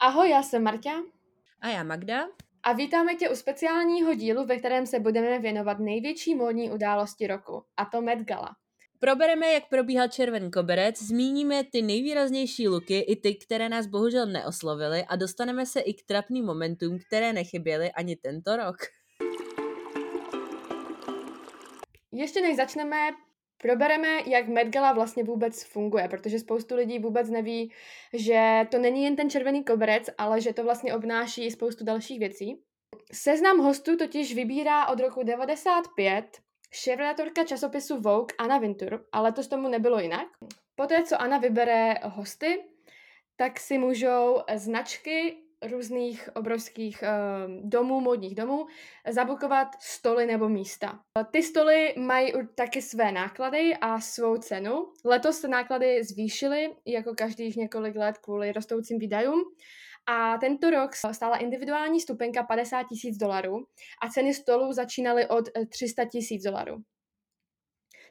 Ahoj, 0.00 0.30
já 0.30 0.42
jsem 0.42 0.62
Marta. 0.62 0.90
A 1.60 1.68
já 1.68 1.82
Magda. 1.82 2.28
A 2.62 2.72
vítáme 2.72 3.14
tě 3.14 3.30
u 3.30 3.34
speciálního 3.34 4.14
dílu, 4.14 4.46
ve 4.46 4.58
kterém 4.58 4.86
se 4.86 5.00
budeme 5.00 5.38
věnovat 5.38 5.78
největší 5.78 6.34
módní 6.34 6.70
události 6.70 7.26
roku, 7.26 7.64
a 7.76 7.84
to 7.84 8.00
Met 8.00 8.18
Gala. 8.18 8.56
Probereme, 9.00 9.52
jak 9.52 9.68
probíhal 9.68 10.08
červený 10.08 10.50
koberec, 10.50 11.02
zmíníme 11.02 11.64
ty 11.64 11.82
nejvýraznější 11.82 12.68
luky, 12.68 12.98
i 12.98 13.16
ty, 13.16 13.34
které 13.34 13.68
nás 13.68 13.86
bohužel 13.86 14.26
neoslovily 14.26 15.04
a 15.04 15.16
dostaneme 15.16 15.66
se 15.66 15.80
i 15.80 15.94
k 15.94 16.06
trapným 16.06 16.44
momentům, 16.44 16.98
které 17.06 17.32
nechyběly 17.32 17.92
ani 17.92 18.16
tento 18.16 18.56
rok. 18.56 18.76
Ještě 22.12 22.40
než 22.40 22.56
začneme, 22.56 23.10
probereme, 23.62 24.08
jak 24.26 24.48
Met 24.48 24.68
Gala 24.68 24.92
vlastně 24.92 25.24
vůbec 25.24 25.64
funguje, 25.64 26.08
protože 26.08 26.38
spoustu 26.38 26.76
lidí 26.76 26.98
vůbec 26.98 27.30
neví, 27.30 27.72
že 28.12 28.66
to 28.70 28.78
není 28.78 29.04
jen 29.04 29.16
ten 29.16 29.30
červený 29.30 29.64
koberec, 29.64 30.10
ale 30.18 30.40
že 30.40 30.52
to 30.52 30.64
vlastně 30.64 30.94
obnáší 30.94 31.50
spoustu 31.50 31.84
dalších 31.84 32.18
věcí. 32.18 32.62
Seznam 33.12 33.58
hostů 33.58 33.96
totiž 33.96 34.34
vybírá 34.34 34.86
od 34.86 35.00
roku 35.00 35.22
95 35.22 36.38
šéfredaktorka 36.72 37.44
časopisu 37.44 38.00
Vogue 38.00 38.34
Anna 38.38 38.58
Wintour, 38.58 39.04
ale 39.12 39.32
to 39.32 39.48
tomu 39.48 39.68
nebylo 39.68 40.00
jinak. 40.00 40.26
Poté, 40.74 41.02
co 41.02 41.20
Anna 41.20 41.38
vybere 41.38 41.94
hosty, 42.04 42.64
tak 43.36 43.60
si 43.60 43.78
můžou 43.78 44.42
značky 44.54 45.36
různých 45.62 46.28
obrovských 46.34 47.02
uh, 47.02 47.68
domů, 47.68 48.00
modních 48.00 48.34
domů, 48.34 48.66
zabukovat 49.10 49.68
stoly 49.80 50.26
nebo 50.26 50.48
místa. 50.48 51.00
Ty 51.30 51.42
stoly 51.42 51.94
mají 51.98 52.32
taky 52.54 52.82
své 52.82 53.12
náklady 53.12 53.74
a 53.80 54.00
svou 54.00 54.36
cenu. 54.36 54.92
Letos 55.04 55.40
se 55.40 55.48
náklady 55.48 56.04
zvýšily, 56.04 56.74
jako 56.86 57.14
každých 57.14 57.56
několik 57.56 57.96
let 57.96 58.18
kvůli 58.18 58.52
rostoucím 58.52 58.98
výdajům. 58.98 59.44
A 60.06 60.38
tento 60.38 60.70
rok 60.70 60.94
stála 60.94 61.36
individuální 61.36 62.00
stupenka 62.00 62.42
50 62.42 62.82
tisíc 62.82 63.16
dolarů 63.16 63.66
a 64.02 64.08
ceny 64.08 64.34
stolů 64.34 64.72
začínaly 64.72 65.28
od 65.28 65.44
300 65.68 66.04
tisíc 66.04 66.42
dolarů. 66.42 66.76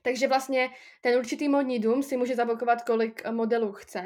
Takže 0.01 0.27
vlastně 0.27 0.69
ten 1.01 1.19
určitý 1.19 1.49
modní 1.49 1.79
dům 1.79 2.03
si 2.03 2.17
může 2.17 2.35
zablokovat, 2.35 2.81
kolik 2.81 3.21
eh, 3.25 3.31
modelů 3.31 3.71
chce, 3.71 4.03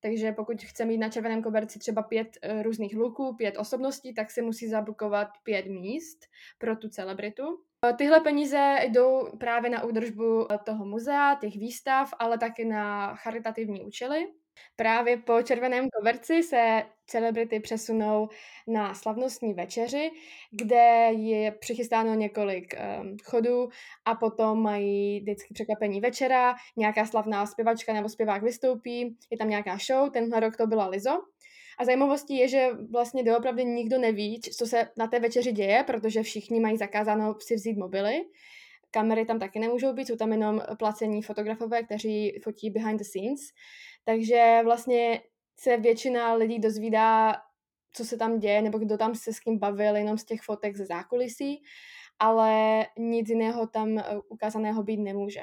takže 0.00 0.32
pokud 0.32 0.62
chce 0.62 0.84
mít 0.84 0.98
na 0.98 1.08
červeném 1.08 1.42
koberci 1.42 1.78
třeba 1.78 2.02
pět 2.02 2.38
uh, 2.54 2.62
různých 2.62 2.96
luků, 2.96 3.34
pět 3.36 3.58
osobností, 3.58 4.14
tak 4.14 4.30
si 4.30 4.42
musí 4.42 4.68
zablokovat 4.68 5.28
pět 5.42 5.66
míst 5.66 6.18
pro 6.58 6.76
tu 6.76 6.88
celebritu. 6.88 7.44
Eh, 7.86 7.92
tyhle 7.92 8.20
peníze 8.20 8.76
jdou 8.82 9.28
právě 9.38 9.70
na 9.70 9.84
údržbu 9.84 10.46
toho 10.64 10.84
muzea, 10.84 11.34
těch 11.34 11.56
výstav, 11.56 12.14
ale 12.18 12.38
taky 12.38 12.64
na 12.64 13.14
charitativní 13.14 13.82
účely. 13.82 14.28
Právě 14.76 15.16
po 15.16 15.42
červeném 15.42 15.88
koberci 15.90 16.42
se 16.42 16.82
celebrity 17.06 17.60
přesunou 17.60 18.28
na 18.68 18.94
slavnostní 18.94 19.54
večeři, 19.54 20.10
kde 20.50 21.10
je 21.12 21.52
přichystáno 21.52 22.14
několik 22.14 22.74
um, 22.74 23.16
chodů 23.24 23.68
a 24.04 24.14
potom 24.14 24.62
mají 24.62 25.20
vždycky 25.20 25.54
překvapení 25.54 26.00
večera, 26.00 26.54
nějaká 26.76 27.06
slavná 27.06 27.46
zpěvačka 27.46 27.92
nebo 27.92 28.08
zpěvák 28.08 28.42
vystoupí, 28.42 29.16
je 29.30 29.38
tam 29.38 29.48
nějaká 29.48 29.78
show, 29.86 30.10
tenhle 30.10 30.40
rok 30.40 30.56
to 30.56 30.66
byla 30.66 30.86
Lizo. 30.86 31.22
A 31.78 31.84
zajímavostí 31.84 32.36
je, 32.36 32.48
že 32.48 32.68
vlastně 32.90 33.22
doopravdy 33.24 33.64
nikdo 33.64 33.98
neví, 33.98 34.40
co 34.40 34.66
se 34.66 34.88
na 34.96 35.06
té 35.06 35.20
večeři 35.20 35.52
děje, 35.52 35.84
protože 35.86 36.22
všichni 36.22 36.60
mají 36.60 36.76
zakázáno 36.76 37.34
si 37.40 37.54
vzít 37.54 37.76
mobily. 37.76 38.24
Kamery 38.94 39.24
tam 39.24 39.38
taky 39.38 39.58
nemůžou 39.58 39.92
být, 39.92 40.06
jsou 40.06 40.16
tam 40.16 40.32
jenom 40.32 40.62
placení 40.78 41.22
fotografové, 41.22 41.82
kteří 41.82 42.40
fotí 42.44 42.70
behind 42.70 42.98
the 42.98 43.04
scenes. 43.04 43.40
Takže 44.04 44.60
vlastně 44.64 45.22
se 45.60 45.76
většina 45.76 46.34
lidí 46.34 46.58
dozvídá, 46.58 47.36
co 47.92 48.04
se 48.04 48.16
tam 48.16 48.38
děje, 48.38 48.62
nebo 48.62 48.78
kdo 48.78 48.98
tam 48.98 49.14
se 49.14 49.32
s 49.32 49.40
kým 49.40 49.58
bavil, 49.58 49.96
jenom 49.96 50.18
z 50.18 50.24
těch 50.24 50.40
fotek 50.42 50.76
ze 50.76 50.86
zákulisí, 50.86 51.62
ale 52.18 52.86
nic 52.98 53.28
jiného 53.28 53.66
tam 53.66 53.98
eh, 53.98 54.04
ukázaného 54.28 54.82
být 54.82 54.96
nemůže. 54.96 55.40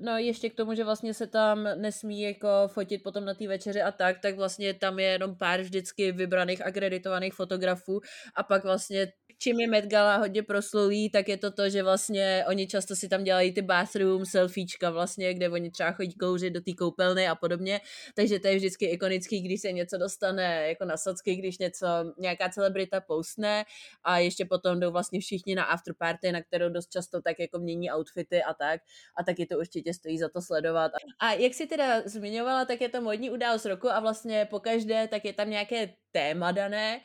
No 0.00 0.18
ještě 0.18 0.50
k 0.50 0.54
tomu, 0.54 0.74
že 0.74 0.84
vlastně 0.84 1.14
se 1.14 1.26
tam 1.26 1.68
nesmí 1.76 2.22
jako 2.22 2.48
fotit 2.66 3.02
potom 3.02 3.24
na 3.24 3.34
té 3.34 3.48
večeři 3.48 3.82
a 3.82 3.92
tak, 3.92 4.20
tak 4.20 4.36
vlastně 4.36 4.74
tam 4.74 4.98
je 4.98 5.06
jenom 5.06 5.36
pár 5.36 5.60
vždycky 5.60 6.12
vybraných 6.12 6.66
akreditovaných 6.66 7.34
fotografů 7.34 8.00
a 8.34 8.42
pak 8.42 8.64
vlastně 8.64 9.12
čím 9.38 9.60
je 9.60 9.66
Met 9.66 9.84
Gala 9.86 10.16
hodně 10.16 10.42
proslulý, 10.42 11.10
tak 11.10 11.28
je 11.28 11.36
to 11.36 11.50
to, 11.50 11.70
že 11.70 11.82
vlastně 11.82 12.44
oni 12.48 12.66
často 12.66 12.96
si 12.96 13.08
tam 13.08 13.24
dělají 13.24 13.52
ty 13.52 13.62
bathroom 13.62 14.26
selfiečka 14.26 14.90
vlastně, 14.90 15.34
kde 15.34 15.50
oni 15.50 15.70
třeba 15.70 15.92
chodí 15.92 16.14
kouřit 16.14 16.52
do 16.52 16.60
té 16.60 16.72
koupelny 16.72 17.28
a 17.28 17.34
podobně, 17.34 17.80
takže 18.14 18.38
to 18.38 18.48
je 18.48 18.56
vždycky 18.56 18.86
ikonický, 18.86 19.40
když 19.40 19.60
se 19.60 19.72
něco 19.72 19.98
dostane 19.98 20.68
jako 20.68 20.84
na 20.84 20.96
socky, 20.96 21.36
když 21.36 21.58
něco, 21.58 21.86
nějaká 22.18 22.48
celebrita 22.48 23.00
postne 23.00 23.64
a 24.04 24.18
ještě 24.18 24.44
potom 24.44 24.80
jdou 24.80 24.90
vlastně 24.90 25.20
všichni 25.20 25.54
na 25.54 25.64
afterparty, 25.64 26.32
na 26.32 26.42
kterou 26.42 26.68
dost 26.68 26.90
často 26.90 27.22
tak 27.22 27.38
jako 27.38 27.58
mění 27.58 27.92
outfity 27.92 28.42
a 28.42 28.54
tak. 28.54 28.80
A 29.16 29.22
taky 29.24 29.46
to 29.46 29.58
určitě 29.58 29.94
stojí 29.94 30.18
za 30.18 30.28
to 30.28 30.42
sledovat. 30.42 30.92
A 31.18 31.32
jak 31.32 31.54
si 31.54 31.66
teda 31.66 32.02
zmiňovala, 32.04 32.64
tak 32.64 32.80
je 32.80 32.88
to 32.88 33.00
modní 33.00 33.30
událost 33.30 33.64
roku 33.66 33.90
a 33.90 34.00
vlastně 34.00 34.46
po 34.50 34.60
každé 34.60 35.08
tak 35.08 35.24
je 35.24 35.32
tam 35.32 35.50
nějaké 35.50 35.92
téma 36.12 36.52
dané 36.52 37.00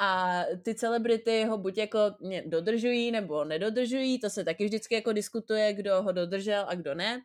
a 0.00 0.42
ty 0.62 0.74
celebrity 0.74 1.44
ho 1.44 1.58
buď 1.58 1.78
jako 1.78 1.98
dodržují 2.46 3.10
nebo 3.10 3.44
nedodržují, 3.44 4.20
to 4.20 4.30
se 4.30 4.44
taky 4.44 4.64
vždycky 4.64 4.94
jako 4.94 5.12
diskutuje, 5.12 5.72
kdo 5.72 6.02
ho 6.02 6.12
dodržel 6.12 6.64
a 6.68 6.74
kdo 6.74 6.94
ne. 6.94 7.22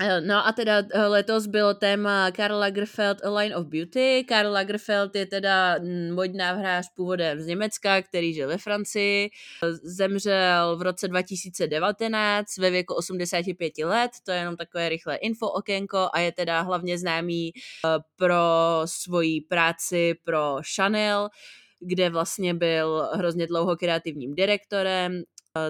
Eh, 0.00 0.20
no 0.20 0.46
a 0.46 0.52
teda 0.52 0.82
eh, 0.92 1.06
letos 1.06 1.46
bylo 1.46 1.74
téma 1.74 2.30
Karl 2.30 2.58
Lagerfeld 2.58 3.24
A 3.24 3.30
Line 3.30 3.56
of 3.56 3.66
Beauty. 3.66 4.24
Karl 4.28 4.52
Lagerfeld 4.52 5.16
je 5.16 5.26
teda 5.26 5.78
mm, 5.78 6.14
modná 6.14 6.52
hráč 6.52 6.86
původem 6.96 7.40
z 7.40 7.46
Německa, 7.46 8.02
který 8.02 8.34
žil 8.34 8.48
ve 8.48 8.58
Francii. 8.58 9.30
Zemřel 9.82 10.76
v 10.76 10.82
roce 10.82 11.08
2019 11.08 12.58
ve 12.58 12.70
věku 12.70 12.94
85 12.94 13.78
let, 13.78 14.10
to 14.24 14.30
je 14.32 14.38
jenom 14.38 14.56
takové 14.56 14.88
rychlé 14.88 15.16
info 15.16 15.48
okénko 15.48 16.08
a 16.12 16.20
je 16.20 16.32
teda 16.32 16.60
hlavně 16.60 16.98
známý 16.98 17.52
eh, 17.54 17.88
pro 18.16 18.44
svoji 18.84 19.40
práci 19.40 20.14
pro 20.24 20.56
Chanel, 20.74 21.28
kde 21.80 22.10
vlastně 22.10 22.54
byl 22.54 23.08
hrozně 23.12 23.46
dlouho 23.46 23.76
kreativním 23.76 24.34
direktorem, 24.34 25.22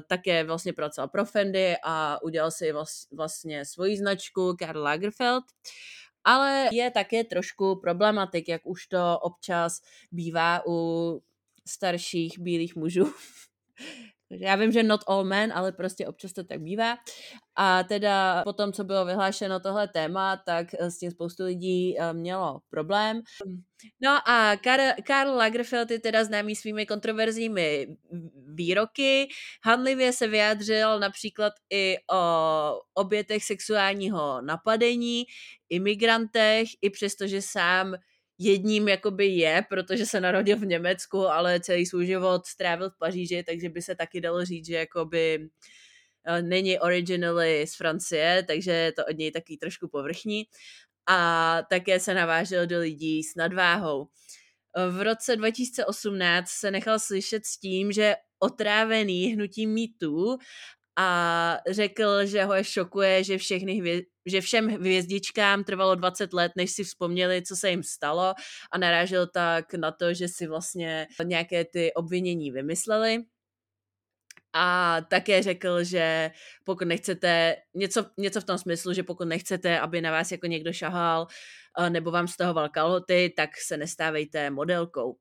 také 0.09 0.44
vlastně 0.44 0.72
pracoval 0.72 1.09
pro 1.09 1.25
Fendi 1.25 1.75
a 1.84 2.22
udělal 2.22 2.50
si 2.50 2.72
vlastně 3.12 3.65
svoji 3.65 3.97
značku 3.97 4.56
Karl 4.59 4.83
Lagerfeld. 4.83 5.44
Ale 6.25 6.69
je 6.72 6.91
také 6.91 7.25
trošku 7.25 7.81
problematik, 7.81 8.49
jak 8.49 8.67
už 8.67 8.87
to 8.87 9.19
občas 9.19 9.81
bývá 10.12 10.62
u 10.67 11.21
starších 11.69 12.38
bílých 12.38 12.77
mužů. 12.77 13.12
Já 14.31 14.56
vím, 14.56 14.72
že 14.72 14.82
not 14.82 15.00
all 15.06 15.25
men, 15.25 15.53
ale 15.53 15.72
prostě 15.72 16.06
občas 16.06 16.32
to 16.32 16.44
tak 16.44 16.60
bývá. 16.60 16.97
A 17.56 17.82
teda 17.82 18.42
po 18.44 18.53
tom, 18.53 18.72
co 18.72 18.84
bylo 18.84 19.04
vyhlášeno 19.04 19.60
tohle 19.60 19.88
téma, 19.88 20.37
tak 20.37 20.66
eh, 20.75 20.91
s 20.91 20.98
tím 20.98 21.10
spoustu 21.10 21.44
lidí 21.44 21.98
eh, 21.98 22.12
mělo 22.12 22.60
problém. 22.70 23.22
No 24.03 24.28
a 24.28 24.56
Karl, 24.56 25.03
Karl 25.06 25.31
Lagerfeld 25.31 25.91
je 25.91 25.98
teda 25.98 26.25
známý 26.25 26.56
svými 26.56 26.87
kontroverzními 26.87 27.97
výroky. 28.54 29.28
Hanlivě 29.64 30.12
se 30.12 30.28
vyjádřil 30.28 31.00
například 31.00 31.53
i 31.72 31.97
o 32.12 32.81
obětech 32.94 33.44
sexuálního 33.44 34.41
napadení, 34.41 35.25
imigrantech, 35.69 36.69
i 36.82 36.91
přesto, 36.91 37.26
že 37.26 37.43
sám 37.43 37.97
jedním 38.38 38.88
jakoby 38.88 39.26
je, 39.26 39.64
protože 39.69 40.06
se 40.06 40.20
narodil 40.20 40.56
v 40.56 40.66
Německu, 40.66 41.19
ale 41.28 41.60
celý 41.60 41.86
svůj 41.86 42.06
život 42.06 42.47
strávil 42.47 42.91
v 42.91 42.98
Paříži, 42.98 43.44
takže 43.47 43.69
by 43.69 43.82
se 43.82 43.94
taky 43.94 44.20
dalo 44.20 44.44
říct, 44.44 44.66
že 44.66 44.74
jakoby 44.74 45.48
eh, 46.24 46.42
není 46.42 46.78
originally 46.78 47.66
z 47.66 47.76
Francie, 47.76 48.44
takže 48.46 48.70
je 48.70 48.92
to 48.92 49.02
od 49.10 49.16
něj 49.16 49.32
taky 49.32 49.56
trošku 49.56 49.88
povrchní. 49.88 50.44
A 51.08 51.58
také 51.70 52.00
se 52.00 52.14
navážel 52.14 52.66
do 52.66 52.81
lidí 52.81 53.22
s 53.22 53.34
nadváhou. 53.34 54.08
V 54.90 55.02
roce 55.02 55.37
2018 55.37 56.49
se 56.49 56.70
nechal 56.70 56.99
slyšet 56.99 57.46
s 57.46 57.58
tím, 57.58 57.93
že 57.93 58.14
otrávený 58.38 59.26
hnutím 59.26 59.70
mýtů 59.70 60.38
a 60.96 61.58
řekl, 61.70 62.26
že 62.26 62.44
ho 62.44 62.54
je 62.54 62.64
šokuje, 62.64 63.25
že, 63.25 63.38
všechny 63.38 63.82
hvě- 63.82 64.04
že 64.26 64.40
všem 64.40 64.69
hvězdičkám 64.69 65.64
trvalo 65.64 65.94
20 65.94 66.32
let, 66.32 66.52
než 66.56 66.70
si 66.70 66.84
vzpomněli, 66.84 67.43
co 67.43 67.56
se 67.56 67.70
jim 67.70 67.82
stalo 67.82 68.34
a 68.72 68.78
narážel 68.78 69.26
tak 69.26 69.75
na 69.75 69.93
to, 69.93 70.14
že 70.14 70.28
si 70.28 70.46
vlastně 70.46 71.06
nějaké 71.25 71.64
ty 71.64 71.93
obvinění 71.94 72.50
vymysleli. 72.50 73.25
A 74.52 74.96
také 75.10 75.43
řekl, 75.43 75.84
že 75.84 76.31
pokud 76.64 76.88
nechcete, 76.88 77.56
něco, 77.75 78.06
něco 78.19 78.40
v 78.40 78.44
tom 78.44 78.58
smyslu, 78.58 78.92
že 78.92 79.02
pokud 79.02 79.25
nechcete, 79.25 79.81
aby 79.81 80.00
na 80.00 80.10
vás 80.10 80.32
jako 80.32 80.46
někdo 80.46 80.72
šahal 80.72 81.26
nebo 81.88 82.10
vám 82.10 82.28
stahoval 82.28 82.69
kalhoty, 82.69 83.32
tak 83.37 83.50
se 83.66 83.76
nestávejte 83.76 84.50
modelkou. 84.50 85.16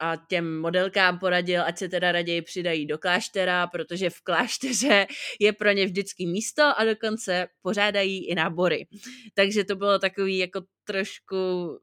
A 0.00 0.16
těm 0.28 0.60
modelkám 0.60 1.18
poradil, 1.18 1.62
ať 1.62 1.78
se 1.78 1.88
teda 1.88 2.12
raději 2.12 2.42
přidají 2.42 2.86
do 2.86 2.98
kláštera, 2.98 3.66
protože 3.66 4.10
v 4.10 4.20
klášteře 4.20 5.06
je 5.40 5.52
pro 5.52 5.72
ně 5.72 5.86
vždycky 5.86 6.26
místo 6.26 6.62
a 6.78 6.84
dokonce 6.84 7.46
pořádají 7.62 8.26
i 8.28 8.34
nábory. 8.34 8.86
Takže 9.34 9.64
to 9.64 9.76
bylo 9.76 9.98
takový 9.98 10.38
jako 10.38 10.60
trošku 10.84 11.36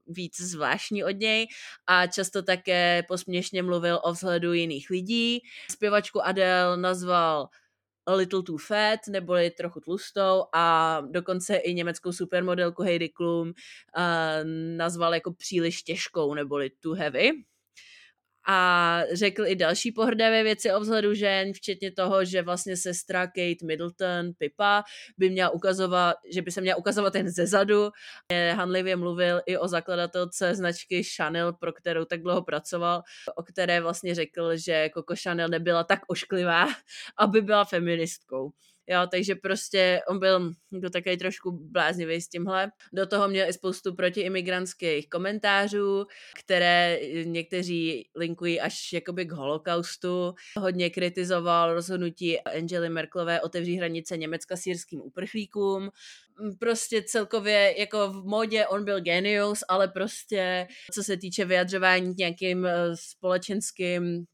víc 0.07 0.41
zvláštní 0.41 1.03
od 1.03 1.17
něj 1.17 1.47
a 1.87 2.07
často 2.07 2.41
také 2.41 3.03
posměšně 3.07 3.63
mluvil 3.63 3.99
o 4.03 4.11
vzhledu 4.11 4.53
jiných 4.53 4.89
lidí. 4.89 5.39
Zpěvačku 5.71 6.21
Adele 6.25 6.77
nazval 6.77 7.49
a 8.05 8.13
little 8.13 8.43
too 8.43 8.57
fat, 8.57 8.99
neboli 9.09 9.51
trochu 9.51 9.79
tlustou 9.79 10.43
a 10.53 10.97
dokonce 11.11 11.55
i 11.55 11.73
německou 11.73 12.11
supermodelku 12.11 12.83
Heidi 12.83 13.09
Klum 13.09 13.47
uh, 13.47 13.53
nazval 14.77 15.13
jako 15.13 15.33
příliš 15.33 15.83
těžkou, 15.83 16.33
neboli 16.33 16.69
too 16.69 16.93
heavy 16.93 17.31
a 18.47 19.01
řekl 19.13 19.45
i 19.47 19.55
další 19.55 19.91
pohrdavé 19.91 20.43
věci 20.43 20.73
o 20.73 20.79
vzhledu 20.79 21.13
žen, 21.13 21.53
včetně 21.53 21.91
toho, 21.91 22.25
že 22.25 22.41
vlastně 22.41 22.77
sestra 22.77 23.27
Kate 23.27 23.65
Middleton, 23.65 24.31
Pipa, 24.37 24.83
by 25.17 25.29
měla 25.29 25.49
ukazovat, 25.49 26.15
že 26.33 26.41
by 26.41 26.51
se 26.51 26.61
měla 26.61 26.77
ukazovat 26.77 27.15
jen 27.15 27.29
ze 27.29 27.47
zadu. 27.47 27.89
Hanlivě 28.55 28.95
mluvil 28.95 29.41
i 29.45 29.57
o 29.57 29.67
zakladatelce 29.67 30.55
značky 30.55 31.03
Chanel, 31.03 31.53
pro 31.53 31.73
kterou 31.73 32.05
tak 32.05 32.21
dlouho 32.21 32.41
pracoval, 32.41 33.01
o 33.35 33.43
které 33.43 33.81
vlastně 33.81 34.15
řekl, 34.15 34.57
že 34.57 34.89
Coco 34.93 35.15
Chanel 35.23 35.47
nebyla 35.47 35.83
tak 35.83 35.99
ošklivá, 36.07 36.67
aby 37.17 37.41
byla 37.41 37.65
feministkou. 37.65 38.51
Jo, 38.91 39.07
takže 39.11 39.35
prostě 39.35 40.01
on 40.07 40.19
byl 40.19 40.51
jako 40.71 40.89
takový 40.89 41.17
trošku 41.17 41.51
bláznivý 41.51 42.21
s 42.21 42.27
tímhle. 42.27 42.71
Do 42.93 43.05
toho 43.05 43.27
měl 43.27 43.49
i 43.49 43.53
spoustu 43.53 43.95
protiimigrantských 43.95 45.09
komentářů, 45.09 46.05
které 46.39 46.99
někteří 47.23 48.09
linkují 48.15 48.61
až 48.61 48.93
jakoby 48.93 49.25
k 49.25 49.31
holokaustu. 49.31 50.33
Hodně 50.57 50.89
kritizoval 50.89 51.73
rozhodnutí 51.73 52.39
Angely 52.39 52.89
Merklové 52.89 53.41
otevřít 53.41 53.77
hranice 53.77 54.17
Německa 54.17 54.55
sírským 54.55 55.01
uprchlíkům. 55.01 55.89
Prostě 56.59 57.01
celkově 57.01 57.79
jako 57.79 58.09
v 58.09 58.25
modě 58.25 58.67
on 58.67 58.85
byl 58.85 59.01
genius, 59.01 59.63
ale 59.69 59.87
prostě 59.87 60.67
co 60.93 61.03
se 61.03 61.17
týče 61.17 61.45
vyjadřování 61.45 62.13
nějakým 62.17 62.65
eh, 62.65 62.75
společenským 62.95 64.25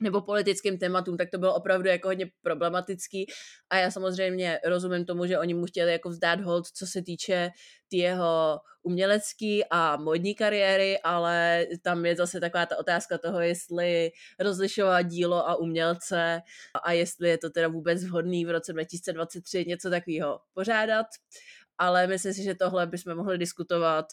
nebo 0.00 0.20
politickým 0.20 0.78
tématům, 0.78 1.16
tak 1.16 1.30
to 1.30 1.38
bylo 1.38 1.54
opravdu 1.54 1.88
jako 1.88 2.08
hodně 2.08 2.30
problematický. 2.42 3.26
A 3.70 3.76
já 3.76 3.90
samozřejmě 3.90 4.60
rozumím 4.64 5.04
tomu, 5.04 5.26
že 5.26 5.38
oni 5.38 5.54
mu 5.54 5.66
chtěli 5.66 5.92
jako 5.92 6.08
vzdát 6.08 6.40
hold, 6.40 6.66
co 6.66 6.86
se 6.86 7.02
týče 7.02 7.50
ty 7.88 7.96
jeho 7.96 8.60
umělecký 8.82 9.64
a 9.70 9.96
modní 9.96 10.34
kariéry, 10.34 10.98
ale 10.98 11.66
tam 11.82 12.06
je 12.06 12.16
zase 12.16 12.40
taková 12.40 12.66
ta 12.66 12.78
otázka 12.78 13.18
toho, 13.18 13.40
jestli 13.40 14.10
rozlišovat 14.40 15.06
dílo 15.06 15.48
a 15.48 15.56
umělce 15.56 16.40
a 16.84 16.92
jestli 16.92 17.28
je 17.28 17.38
to 17.38 17.50
teda 17.50 17.68
vůbec 17.68 18.04
vhodný 18.04 18.44
v 18.44 18.50
roce 18.50 18.72
2023 18.72 19.64
něco 19.68 19.90
takového 19.90 20.40
pořádat 20.54 21.06
ale 21.78 22.06
myslím 22.06 22.34
si, 22.34 22.42
že 22.42 22.54
tohle 22.54 22.86
bychom 22.86 23.14
mohli 23.14 23.38
diskutovat 23.38 24.06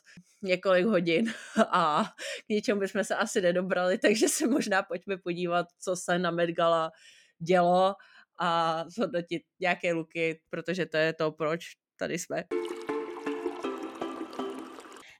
několik 0.43 0.85
hodin 0.85 1.33
a 1.71 2.03
k 2.45 2.49
ničemu 2.49 2.79
bychom 2.79 3.03
se 3.03 3.15
asi 3.15 3.41
nedobrali, 3.41 3.97
takže 3.97 4.27
se 4.27 4.47
možná 4.47 4.83
pojďme 4.83 5.17
podívat, 5.17 5.65
co 5.79 5.95
se 5.95 6.19
na 6.19 6.31
Met 6.31 6.49
Gala 6.49 6.91
dělo 7.39 7.95
a 8.39 8.83
zhodnotit 8.87 9.41
nějaké 9.59 9.93
luky, 9.93 10.39
protože 10.49 10.85
to 10.85 10.97
je 10.97 11.13
to, 11.13 11.31
proč 11.31 11.65
tady 11.99 12.19
jsme. 12.19 12.43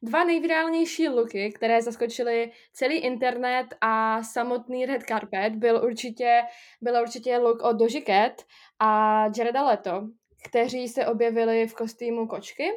Dva 0.04 0.24
nejvirálnější 0.24 1.10
looky, 1.10 1.52
které 1.52 1.82
zaskočily 1.82 2.52
celý 2.74 2.98
internet 2.98 3.68
a 3.82 4.24
samotný 4.24 4.86
red 4.86 5.04
carpet, 5.04 5.56
byl 5.56 5.82
určitě, 5.84 6.42
byl 6.82 7.02
určitě 7.02 7.38
look 7.38 7.62
od 7.64 7.74
Doji 7.74 8.04
Cat 8.08 8.42
a 8.80 9.22
Jareda 9.38 9.64
Leto, 9.64 10.08
kteří 10.46 10.88
se 10.88 11.08
objevili 11.08 11.68
v 11.68 11.76
kostýmu 11.76 12.28
kočky. 12.28 12.72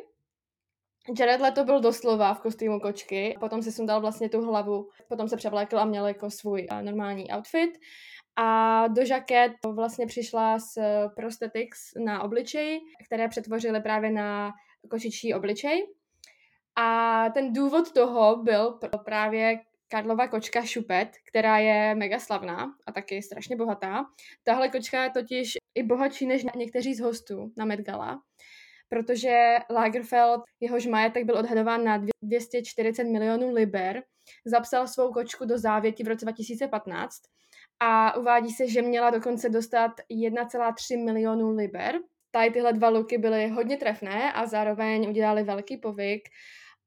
Jared 1.19 1.41
Leto 1.41 1.65
byl 1.65 1.81
doslova 1.81 2.35
v 2.35 2.41
kostýmu 2.41 2.81
kočky, 2.81 3.37
potom 3.41 3.63
se 3.63 3.73
sundal 3.73 4.01
vlastně 4.01 4.29
tu 4.29 4.41
hlavu, 4.41 4.89
potom 5.09 5.29
se 5.29 5.37
převlékl 5.37 5.79
a 5.79 5.85
měl 5.85 6.07
jako 6.07 6.31
svůj 6.31 6.67
uh, 6.73 6.83
normální 6.83 7.33
outfit. 7.33 7.71
A 8.37 8.89
do 8.89 9.05
žaket 9.05 9.53
vlastně 9.75 10.07
přišla 10.07 10.59
s 10.59 10.81
prosthetics 11.17 11.79
na 12.05 12.23
obličeji, 12.23 12.81
které 13.05 13.29
přetvořily 13.29 13.81
právě 13.81 14.11
na 14.11 14.53
kočičí 14.91 15.35
obličej. 15.35 15.87
A 16.77 17.25
ten 17.35 17.53
důvod 17.53 17.93
toho 17.93 18.43
byl 18.43 18.79
právě 19.05 19.61
Karlova 19.89 20.29
kočka 20.29 20.63
Šupet, 20.63 21.09
která 21.29 21.59
je 21.59 21.95
mega 21.95 22.19
slavná 22.19 22.75
a 22.87 22.93
taky 22.93 23.23
strašně 23.23 23.57
bohatá. 23.57 24.05
Tahle 24.45 24.69
kočka 24.69 25.03
je 25.03 25.11
totiž 25.11 25.53
i 25.75 25.83
bohatší 25.83 26.27
než 26.27 26.45
někteří 26.57 26.95
z 26.95 27.01
hostů 27.01 27.53
na 27.57 27.65
Met 27.65 27.81
Gala, 27.81 28.23
protože 28.89 29.57
Lagerfeld, 29.71 30.43
jehož 30.61 30.87
majetek 30.87 31.25
byl 31.25 31.39
odhadován 31.39 31.85
na 31.85 32.05
240 32.23 33.05
milionů 33.05 33.53
liber, 33.55 34.03
zapsal 34.45 34.87
svou 34.87 35.13
kočku 35.13 35.45
do 35.45 35.59
závěti 35.59 36.05
v 36.05 36.09
roce 36.09 36.25
2015 36.25 37.15
a 37.81 38.17
uvádí 38.17 38.51
se, 38.51 38.69
že 38.69 38.83
měla 38.83 39.11
dokonce 39.11 39.49
dostat 39.49 39.93
1,3 40.13 41.05
milionů 41.05 41.51
liber. 41.51 41.99
Tady 42.31 42.51
tyhle 42.51 42.73
dva 42.73 42.89
luky 42.89 43.19
byly 43.19 43.49
hodně 43.49 43.77
trefné 43.77 44.33
a 44.33 44.47
zároveň 44.47 45.09
udělali 45.09 45.43
velký 45.43 45.77
povyk 45.77 46.23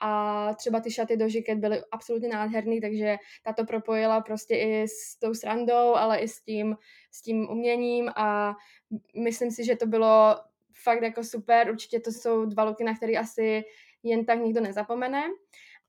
a 0.02 0.54
třeba 0.54 0.80
ty 0.80 0.92
šaty 0.92 1.18
do 1.18 1.30
žiket 1.30 1.58
byly 1.58 1.82
absolutně 1.92 2.30
nádherný, 2.30 2.82
takže 2.82 3.18
ta 3.44 3.54
to 3.54 3.66
propojila 3.66 4.22
prostě 4.22 4.56
i 4.56 4.82
s 4.82 5.20
tou 5.20 5.34
srandou, 5.34 5.96
ale 5.96 6.18
i 6.18 6.28
s 6.28 6.42
tím, 6.42 6.78
s 7.12 7.22
tím 7.22 7.50
uměním 7.50 8.10
a 8.16 8.56
myslím 9.24 9.52
si, 9.52 9.66
že 9.66 9.76
to 9.76 9.86
bylo 9.86 10.36
fakt 10.84 11.02
jako 11.02 11.24
super, 11.24 11.70
určitě 11.70 12.00
to 12.00 12.12
jsou 12.12 12.46
dva 12.46 12.64
luky, 12.64 12.84
na 12.84 12.96
který 12.96 13.18
asi 13.18 13.64
jen 14.04 14.26
tak 14.26 14.40
nikdo 14.40 14.62
nezapomene. 14.62 15.24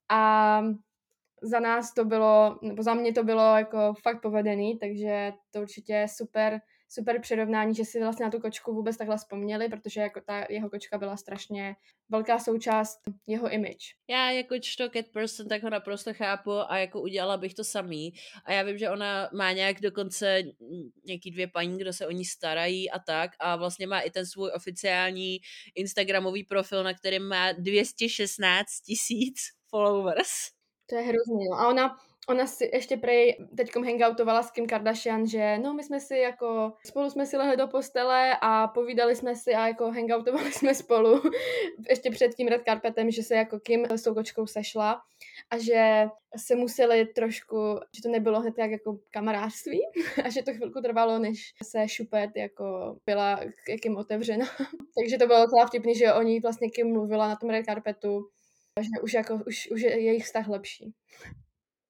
A 0.09 0.63
za 1.43 1.61
nás 1.61 1.95
to 1.95 2.05
bylo, 2.05 2.59
nebo 2.63 2.83
za 2.83 2.95
mě 2.95 3.13
to 3.13 3.25
bylo 3.25 3.57
jako 3.57 3.95
fakt 4.03 4.23
povedený, 4.23 4.79
takže 4.79 5.33
to 5.51 5.61
určitě 5.61 6.07
super 6.09 6.61
super 6.95 7.21
přirovnání, 7.21 7.75
že 7.75 7.85
si 7.85 8.01
vlastně 8.01 8.25
na 8.25 8.31
tu 8.31 8.41
kočku 8.41 8.75
vůbec 8.75 8.97
takhle 8.97 9.17
vzpomněli, 9.17 9.69
protože 9.69 10.01
jako 10.01 10.21
ta 10.21 10.47
jeho 10.51 10.71
kočka 10.71 10.99
byla 10.99 11.17
strašně 11.17 11.77
velká 12.09 12.39
součást 12.39 12.99
jeho 13.27 13.51
image. 13.51 13.95
Já 14.09 14.31
jako 14.31 14.59
čto 14.59 14.89
cat 14.89 15.07
person, 15.13 15.49
tak 15.49 15.63
ho 15.63 15.71
naprosto 15.71 16.15
chápu 16.15 16.53
a 16.53 16.79
jako 16.79 17.01
udělala 17.01 17.37
bych 17.37 17.55
to 17.55 17.65
samý. 17.65 18.13
A 18.45 18.53
já 18.53 18.63
vím, 18.63 18.79
že 18.79 18.91
ona 18.91 19.29
má 19.33 19.53
nějak 19.53 19.81
dokonce 19.81 20.43
nějaký 21.05 21.31
dvě 21.31 21.49
paní, 21.49 21.79
kdo 21.79 21.93
se 21.93 22.07
o 22.07 22.11
ní 22.11 22.25
starají 22.25 22.91
a 22.91 22.99
tak 22.99 23.31
a 23.39 23.57
vlastně 23.57 23.87
má 23.87 24.01
i 24.01 24.11
ten 24.11 24.27
svůj 24.27 24.51
oficiální 24.55 25.39
Instagramový 25.75 26.45
profil, 26.45 26.85
na 26.85 26.95
kterém 26.95 27.29
má 27.29 27.53
216 27.53 28.81
tisíc 28.81 29.39
followers. 29.71 30.31
To 30.87 30.97
je 30.97 31.03
hrozný, 31.03 31.49
no. 31.51 31.59
A 31.59 31.69
ona, 31.69 31.99
ona 32.29 32.47
si 32.47 32.71
ještě 32.73 32.97
prej 32.97 33.37
teďkom 33.57 33.85
hangoutovala 33.85 34.43
s 34.43 34.51
Kim 34.51 34.67
Kardashian, 34.67 35.27
že 35.27 35.59
no 35.59 35.75
my 35.75 35.83
jsme 35.83 36.01
si 36.01 36.17
jako, 36.17 36.73
spolu 36.87 37.11
jsme 37.11 37.27
si 37.27 37.37
lehli 37.37 37.57
do 37.57 37.69
postele 37.69 38.37
a 38.41 38.69
povídali 38.69 39.17
jsme 39.17 39.37
si 39.37 39.55
a 39.55 39.69
jako 39.69 39.91
hangoutovali 39.91 40.53
jsme 40.53 40.75
spolu 40.75 41.23
ještě 41.89 42.11
před 42.11 42.35
tím 42.35 42.49
red 42.49 42.63
carpetem, 42.65 43.11
že 43.11 43.23
se 43.23 43.35
jako 43.35 43.61
Kim 43.61 43.87
s 43.91 44.03
tou 44.03 44.15
kočkou 44.15 44.47
sešla 44.47 45.03
a 45.51 45.59
že 45.59 46.05
se 46.37 46.57
museli 46.57 47.07
trošku, 47.07 47.81
že 47.97 48.03
to 48.03 48.09
nebylo 48.09 48.41
hned 48.41 48.59
jak 48.59 48.71
jako 48.71 48.99
kamarádství 49.11 49.81
a 50.25 50.31
že 50.31 50.43
to 50.43 50.55
chvilku 50.55 50.81
trvalo, 50.81 51.19
než 51.19 51.55
se 51.63 51.89
šupet 51.89 52.31
jako 52.37 52.97
byla 53.07 53.41
k 53.65 53.69
jakým 53.69 53.97
otevřena. 53.97 54.47
Takže 55.01 55.19
to 55.19 55.27
bylo 55.27 55.41
docela 55.41 55.67
vtipný, 55.67 55.95
že 55.95 56.13
o 56.13 56.23
ní 56.23 56.41
vlastně 56.41 56.71
Kim 56.71 56.93
mluvila 56.93 57.29
na 57.29 57.37
tom 57.37 57.51
red 57.51 57.67
carpetu, 57.67 58.29
že 58.81 59.03
už, 59.03 59.13
jako, 59.13 59.41
už, 59.47 59.71
už 59.71 59.81
je 59.81 60.01
jejich 60.01 60.25
vztah 60.25 60.49
lepší. 60.49 60.95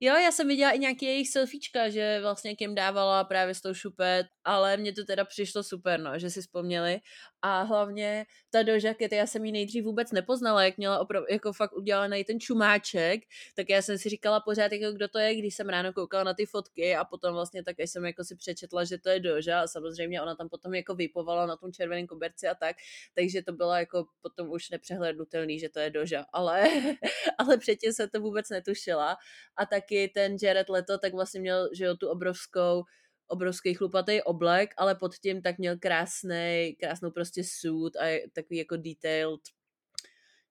Jo, 0.04 0.14
já 0.16 0.32
jsem 0.32 0.48
viděla 0.48 0.70
i 0.70 0.78
nějaký 0.78 1.06
jejich 1.06 1.28
selfiečka, 1.28 1.88
že 1.88 2.20
vlastně 2.20 2.56
Kim 2.56 2.74
dávala 2.74 3.24
právě 3.24 3.54
s 3.54 3.60
tou 3.60 3.74
šupet, 3.74 4.26
ale 4.44 4.76
mně 4.76 4.92
to 4.92 5.04
teda 5.04 5.24
přišlo 5.24 5.62
super, 5.62 6.00
no, 6.00 6.18
že 6.18 6.30
si 6.30 6.40
vzpomněli. 6.40 7.00
A 7.42 7.62
hlavně 7.62 8.26
ta 8.50 8.62
Doja 8.62 8.94
Cat, 8.94 9.12
já 9.12 9.26
jsem 9.26 9.44
ji 9.44 9.52
nejdřív 9.52 9.84
vůbec 9.84 10.12
nepoznala, 10.12 10.64
jak 10.64 10.76
měla 10.76 10.98
opravdu, 10.98 11.26
jako 11.30 11.52
fakt 11.52 11.72
udělaný 11.72 12.24
ten 12.24 12.40
čumáček, 12.40 13.20
tak 13.56 13.70
já 13.70 13.82
jsem 13.82 13.98
si 13.98 14.08
říkala 14.08 14.40
pořád, 14.40 14.72
jako 14.72 14.92
kdo 14.92 15.08
to 15.08 15.18
je, 15.18 15.34
když 15.34 15.54
jsem 15.54 15.68
ráno 15.68 15.92
koukala 15.92 16.24
na 16.24 16.34
ty 16.34 16.46
fotky 16.46 16.96
a 16.96 17.04
potom 17.04 17.34
vlastně 17.34 17.64
také 17.64 17.86
jsem 17.86 18.04
jako 18.04 18.24
si 18.24 18.36
přečetla, 18.36 18.84
že 18.84 18.98
to 18.98 19.08
je 19.08 19.20
Doja 19.20 19.62
a 19.62 19.66
samozřejmě 19.66 20.22
ona 20.22 20.34
tam 20.36 20.48
potom 20.48 20.74
jako 20.74 20.94
vypovala 20.94 21.46
na 21.46 21.56
tom 21.56 21.72
červeném 21.72 22.06
koberci 22.06 22.48
a 22.48 22.54
tak, 22.54 22.76
takže 23.14 23.42
to 23.42 23.52
bylo 23.52 23.74
jako 23.74 24.04
potom 24.22 24.50
už 24.50 24.70
nepřehlednutelný, 24.70 25.58
že 25.58 25.68
to 25.68 25.80
je 25.80 25.90
Doja, 25.90 26.24
ale, 26.32 26.68
ale 27.38 27.56
předtím 27.56 27.92
se 27.92 28.08
to 28.08 28.20
vůbec 28.20 28.50
netušila 28.50 29.16
a 29.56 29.66
taky 29.66 29.91
ten 30.14 30.36
Jared 30.42 30.68
Leto 30.68 30.98
tak 30.98 31.14
vlastně 31.14 31.40
měl, 31.40 31.68
že 31.72 31.84
jo, 31.84 31.96
tu 31.96 32.08
obrovskou 32.08 32.82
obrovský 33.26 33.74
chlupatý 33.74 34.22
oblek, 34.22 34.70
ale 34.76 34.94
pod 34.94 35.14
tím 35.14 35.42
tak 35.42 35.58
měl 35.58 35.76
krásný, 35.78 36.76
krásnou 36.80 37.10
prostě 37.10 37.42
suit 37.44 37.96
a 37.96 38.28
takový 38.32 38.58
jako 38.58 38.76
detailed 38.76 39.40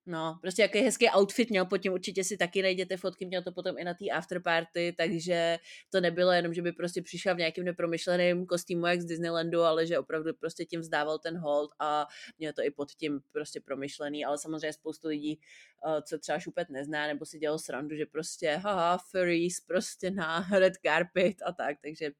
No, 0.05 0.37
prostě 0.41 0.61
jaký 0.61 0.79
hezký 0.79 1.09
outfit 1.17 1.49
měl, 1.49 1.65
pod 1.65 1.77
tím 1.77 1.93
určitě 1.93 2.23
si 2.23 2.37
taky 2.37 2.61
najděte 2.61 2.97
fotky, 2.97 3.25
měl 3.25 3.41
to 3.43 3.51
potom 3.51 3.77
i 3.77 3.83
na 3.83 3.93
té 3.93 4.09
afterparty, 4.09 4.93
takže 4.97 5.57
to 5.89 6.01
nebylo 6.01 6.31
jenom, 6.31 6.53
že 6.53 6.61
by 6.61 6.71
prostě 6.71 7.01
přišel 7.01 7.35
v 7.35 7.37
nějakým 7.37 7.63
nepromyšleným 7.63 8.45
kostýmu 8.45 8.85
jak 8.85 9.01
z 9.01 9.05
Disneylandu, 9.05 9.61
ale 9.61 9.87
že 9.87 9.99
opravdu 9.99 10.33
prostě 10.33 10.65
tím 10.65 10.79
vzdával 10.79 11.19
ten 11.19 11.37
hold 11.37 11.71
a 11.79 12.07
měl 12.39 12.53
to 12.53 12.63
i 12.63 12.71
pod 12.71 12.91
tím 12.91 13.21
prostě 13.31 13.61
promyšlený, 13.61 14.25
ale 14.25 14.37
samozřejmě 14.37 14.73
spoustu 14.73 15.07
lidí, 15.07 15.39
eh, 15.87 16.01
co 16.01 16.17
třeba 16.17 16.39
šupet 16.39 16.69
nezná, 16.69 17.07
nebo 17.07 17.25
si 17.25 17.39
dělal 17.39 17.59
srandu, 17.59 17.95
že 17.95 18.05
prostě 18.05 18.55
haha, 18.55 18.97
furries 18.97 19.59
prostě 19.59 20.11
na 20.11 20.47
red 20.51 20.73
carpet 20.85 21.35
a 21.45 21.51
tak, 21.51 21.77
takže 21.81 22.11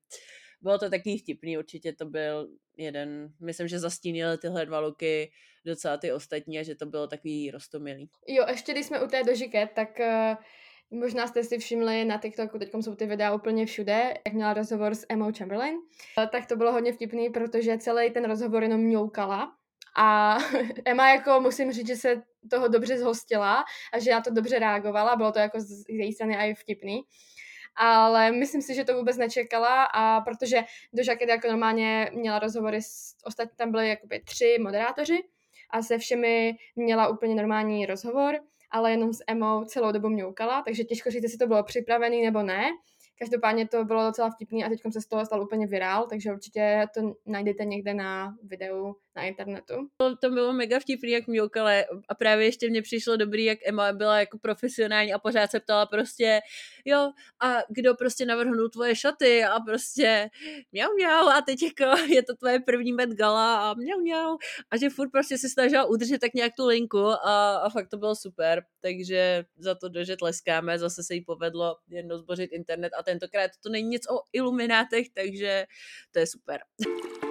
bylo 0.61 0.77
to 0.77 0.89
taky 0.89 1.17
vtipný, 1.17 1.57
určitě 1.57 1.93
to 1.93 2.05
byl 2.05 2.49
jeden, 2.77 3.33
myslím, 3.39 3.67
že 3.67 3.79
zastínili 3.79 4.37
tyhle 4.37 4.65
dva 4.65 4.79
luky 4.79 5.31
docela 5.65 5.97
ty 5.97 6.11
ostatní 6.11 6.59
a 6.59 6.63
že 6.63 6.75
to 6.75 6.85
bylo 6.85 7.07
takový 7.07 7.51
rostomilý. 7.51 8.09
Jo, 8.27 8.45
ještě 8.49 8.71
když 8.71 8.85
jsme 8.85 9.03
u 9.03 9.07
té 9.07 9.23
dožiket, 9.23 9.69
tak 9.75 9.99
uh, 9.99 10.99
možná 10.99 11.27
jste 11.27 11.43
si 11.43 11.57
všimli 11.57 12.05
na 12.05 12.17
TikToku, 12.17 12.59
teď 12.59 12.69
jsou 12.81 12.95
ty 12.95 13.05
videa 13.05 13.33
úplně 13.33 13.65
všude, 13.65 14.13
jak 14.25 14.33
měla 14.33 14.53
rozhovor 14.53 14.95
s 14.95 15.05
Emma 15.09 15.31
Chamberlain, 15.31 15.75
uh, 15.75 16.25
tak 16.31 16.45
to 16.45 16.55
bylo 16.55 16.71
hodně 16.71 16.93
vtipný, 16.93 17.29
protože 17.29 17.77
celý 17.77 18.11
ten 18.11 18.25
rozhovor 18.25 18.63
jenom 18.63 18.81
mňoukala 18.81 19.51
a 19.97 20.37
Emma 20.85 21.09
jako 21.09 21.41
musím 21.41 21.71
říct, 21.71 21.87
že 21.87 21.95
se 21.95 22.23
toho 22.51 22.67
dobře 22.67 22.97
zhostila 22.97 23.63
a 23.93 23.99
že 23.99 24.11
na 24.11 24.21
to 24.21 24.33
dobře 24.33 24.59
reagovala, 24.59 25.15
bylo 25.15 25.31
to 25.31 25.39
jako 25.39 25.59
z 25.59 25.83
její 25.89 26.13
strany 26.13 26.35
i 26.35 26.53
vtipný 26.53 27.01
ale 27.75 28.31
myslím 28.31 28.61
si, 28.61 28.75
že 28.75 28.83
to 28.83 28.93
vůbec 28.93 29.17
nečekala 29.17 29.83
a 29.83 30.21
protože 30.21 30.61
do 30.93 31.03
Žaket 31.03 31.29
jako 31.29 31.47
normálně 31.47 32.11
měla 32.13 32.39
rozhovory 32.39 32.81
s 32.81 33.15
ostatní, 33.25 33.57
tam 33.57 33.71
byly 33.71 33.89
jakoby 33.89 34.19
tři 34.19 34.57
moderátoři 34.61 35.23
a 35.69 35.81
se 35.81 35.97
všemi 35.97 36.55
měla 36.75 37.07
úplně 37.07 37.35
normální 37.35 37.85
rozhovor, 37.85 38.39
ale 38.71 38.91
jenom 38.91 39.13
s 39.13 39.23
Emou 39.27 39.63
celou 39.65 39.91
dobu 39.91 40.09
mňoukala, 40.09 40.61
takže 40.61 40.83
těžko 40.83 41.11
říct, 41.11 41.23
jestli 41.23 41.37
to 41.37 41.47
bylo 41.47 41.63
připravený 41.63 42.25
nebo 42.25 42.43
ne. 42.43 42.69
Každopádně 43.19 43.67
to 43.67 43.85
bylo 43.85 44.03
docela 44.03 44.29
vtipný 44.29 44.63
a 44.63 44.69
teď 44.69 44.79
se 44.91 45.01
z 45.01 45.07
toho 45.07 45.25
stal 45.25 45.41
úplně 45.41 45.67
virál, 45.67 46.07
takže 46.09 46.33
určitě 46.33 46.85
to 46.93 47.01
najdete 47.25 47.65
někde 47.65 47.93
na 47.93 48.35
videu 48.43 48.95
na 49.15 49.23
internetu. 49.23 49.73
To, 49.97 50.15
to 50.15 50.29
bylo 50.29 50.53
mega 50.53 50.79
vtipný, 50.79 51.11
jak 51.11 51.27
mňoukale 51.27 51.85
a 52.09 52.15
právě 52.15 52.45
ještě 52.45 52.69
mně 52.69 52.81
přišlo 52.81 53.17
dobrý, 53.17 53.45
jak 53.45 53.59
Emma 53.65 53.93
byla 53.93 54.19
jako 54.19 54.37
profesionální 54.39 55.13
a 55.13 55.19
pořád 55.19 55.51
se 55.51 55.59
ptala 55.59 55.85
prostě, 55.85 56.39
jo, 56.85 57.11
a 57.43 57.57
kdo 57.69 57.95
prostě 57.95 58.25
navrhnul 58.25 58.69
tvoje 58.69 58.95
šaty 58.95 59.43
a 59.43 59.59
prostě 59.59 60.29
mňau 60.71 60.93
mňau 60.95 61.27
a 61.27 61.41
teď 61.41 61.63
jako 61.63 62.01
je 62.13 62.23
to 62.23 62.35
tvoje 62.35 62.59
první 62.59 62.93
Met 62.93 63.09
Gala 63.09 63.71
a 63.71 63.73
mňau 63.73 63.99
mňau 63.99 64.37
a 64.71 64.77
že 64.77 64.89
furt 64.89 65.09
prostě 65.09 65.37
se 65.37 65.49
snažila 65.49 65.85
udržet 65.85 66.19
tak 66.19 66.33
nějak 66.33 66.53
tu 66.57 66.65
linku 66.65 67.07
a, 67.07 67.55
a 67.55 67.69
fakt 67.69 67.87
to 67.87 67.97
bylo 67.97 68.15
super, 68.15 68.63
takže 68.81 69.45
za 69.57 69.75
to 69.75 69.89
dože 69.89 70.15
tleskáme, 70.17 70.79
zase 70.79 71.03
se 71.03 71.13
jí 71.13 71.21
povedlo 71.21 71.75
jedno 71.89 72.17
zbořit 72.17 72.51
internet 72.51 72.93
a 72.99 73.03
tentokrát 73.03 73.51
to 73.63 73.69
není 73.69 73.89
nic 73.89 74.09
o 74.09 74.19
iluminátech, 74.33 75.07
takže 75.13 75.65
to 76.11 76.19
je 76.19 76.27
super. 76.27 76.61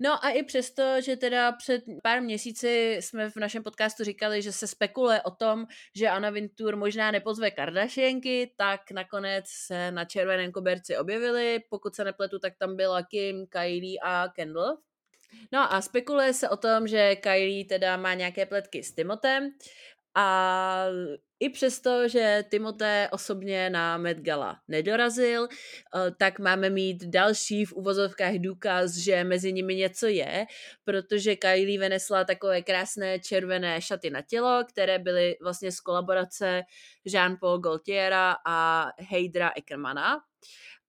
No 0.00 0.24
a 0.24 0.30
i 0.30 0.42
přesto, 0.42 1.00
že 1.00 1.16
teda 1.16 1.52
před 1.52 1.82
pár 2.02 2.22
měsíci 2.22 2.96
jsme 3.00 3.30
v 3.30 3.36
našem 3.36 3.62
podcastu 3.62 4.04
říkali, 4.04 4.42
že 4.42 4.52
se 4.52 4.66
spekuluje 4.66 5.22
o 5.22 5.30
tom, 5.30 5.66
že 5.96 6.08
Anna 6.08 6.30
Wintour 6.30 6.76
možná 6.76 7.10
nepozve 7.10 7.50
Kardashianky, 7.50 8.52
tak 8.56 8.90
nakonec 8.90 9.44
se 9.48 9.90
na 9.90 10.04
červeném 10.04 10.52
koberci 10.52 10.96
objevili. 10.96 11.60
Pokud 11.70 11.94
se 11.94 12.04
nepletu, 12.04 12.38
tak 12.38 12.52
tam 12.58 12.76
byla 12.76 13.02
Kim, 13.02 13.46
Kylie 13.46 13.98
a 14.02 14.28
Kendall. 14.28 14.78
No 15.52 15.72
a 15.72 15.80
spekuluje 15.82 16.34
se 16.34 16.48
o 16.48 16.56
tom, 16.56 16.88
že 16.88 17.16
Kylie 17.16 17.64
teda 17.64 17.96
má 17.96 18.14
nějaké 18.14 18.46
pletky 18.46 18.82
s 18.82 18.94
Timotem 18.94 19.50
a 20.14 20.86
i 21.40 21.48
přesto, 21.50 22.08
že 22.08 22.44
Timote 22.50 23.08
osobně 23.12 23.70
na 23.70 23.98
Met 23.98 24.18
Gala 24.18 24.60
nedorazil, 24.68 25.48
eh, 25.48 26.10
tak 26.18 26.38
máme 26.38 26.70
mít 26.70 27.04
další 27.04 27.64
v 27.64 27.72
uvozovkách 27.72 28.34
důkaz, 28.34 28.96
že 28.96 29.24
mezi 29.24 29.52
nimi 29.52 29.74
něco 29.74 30.06
je, 30.06 30.46
protože 30.84 31.36
Kylie 31.36 31.80
vynesla 31.80 32.24
takové 32.24 32.62
krásné 32.62 33.18
červené 33.18 33.80
šaty 33.80 34.10
na 34.10 34.22
tělo, 34.22 34.64
které 34.68 34.98
byly 34.98 35.36
vlastně 35.42 35.72
z 35.72 35.80
kolaborace 35.80 36.62
Jean-Paul 37.04 37.58
Gaultiera 37.58 38.36
a 38.46 38.86
Heidra 38.98 39.50
Eckermana. 39.56 40.20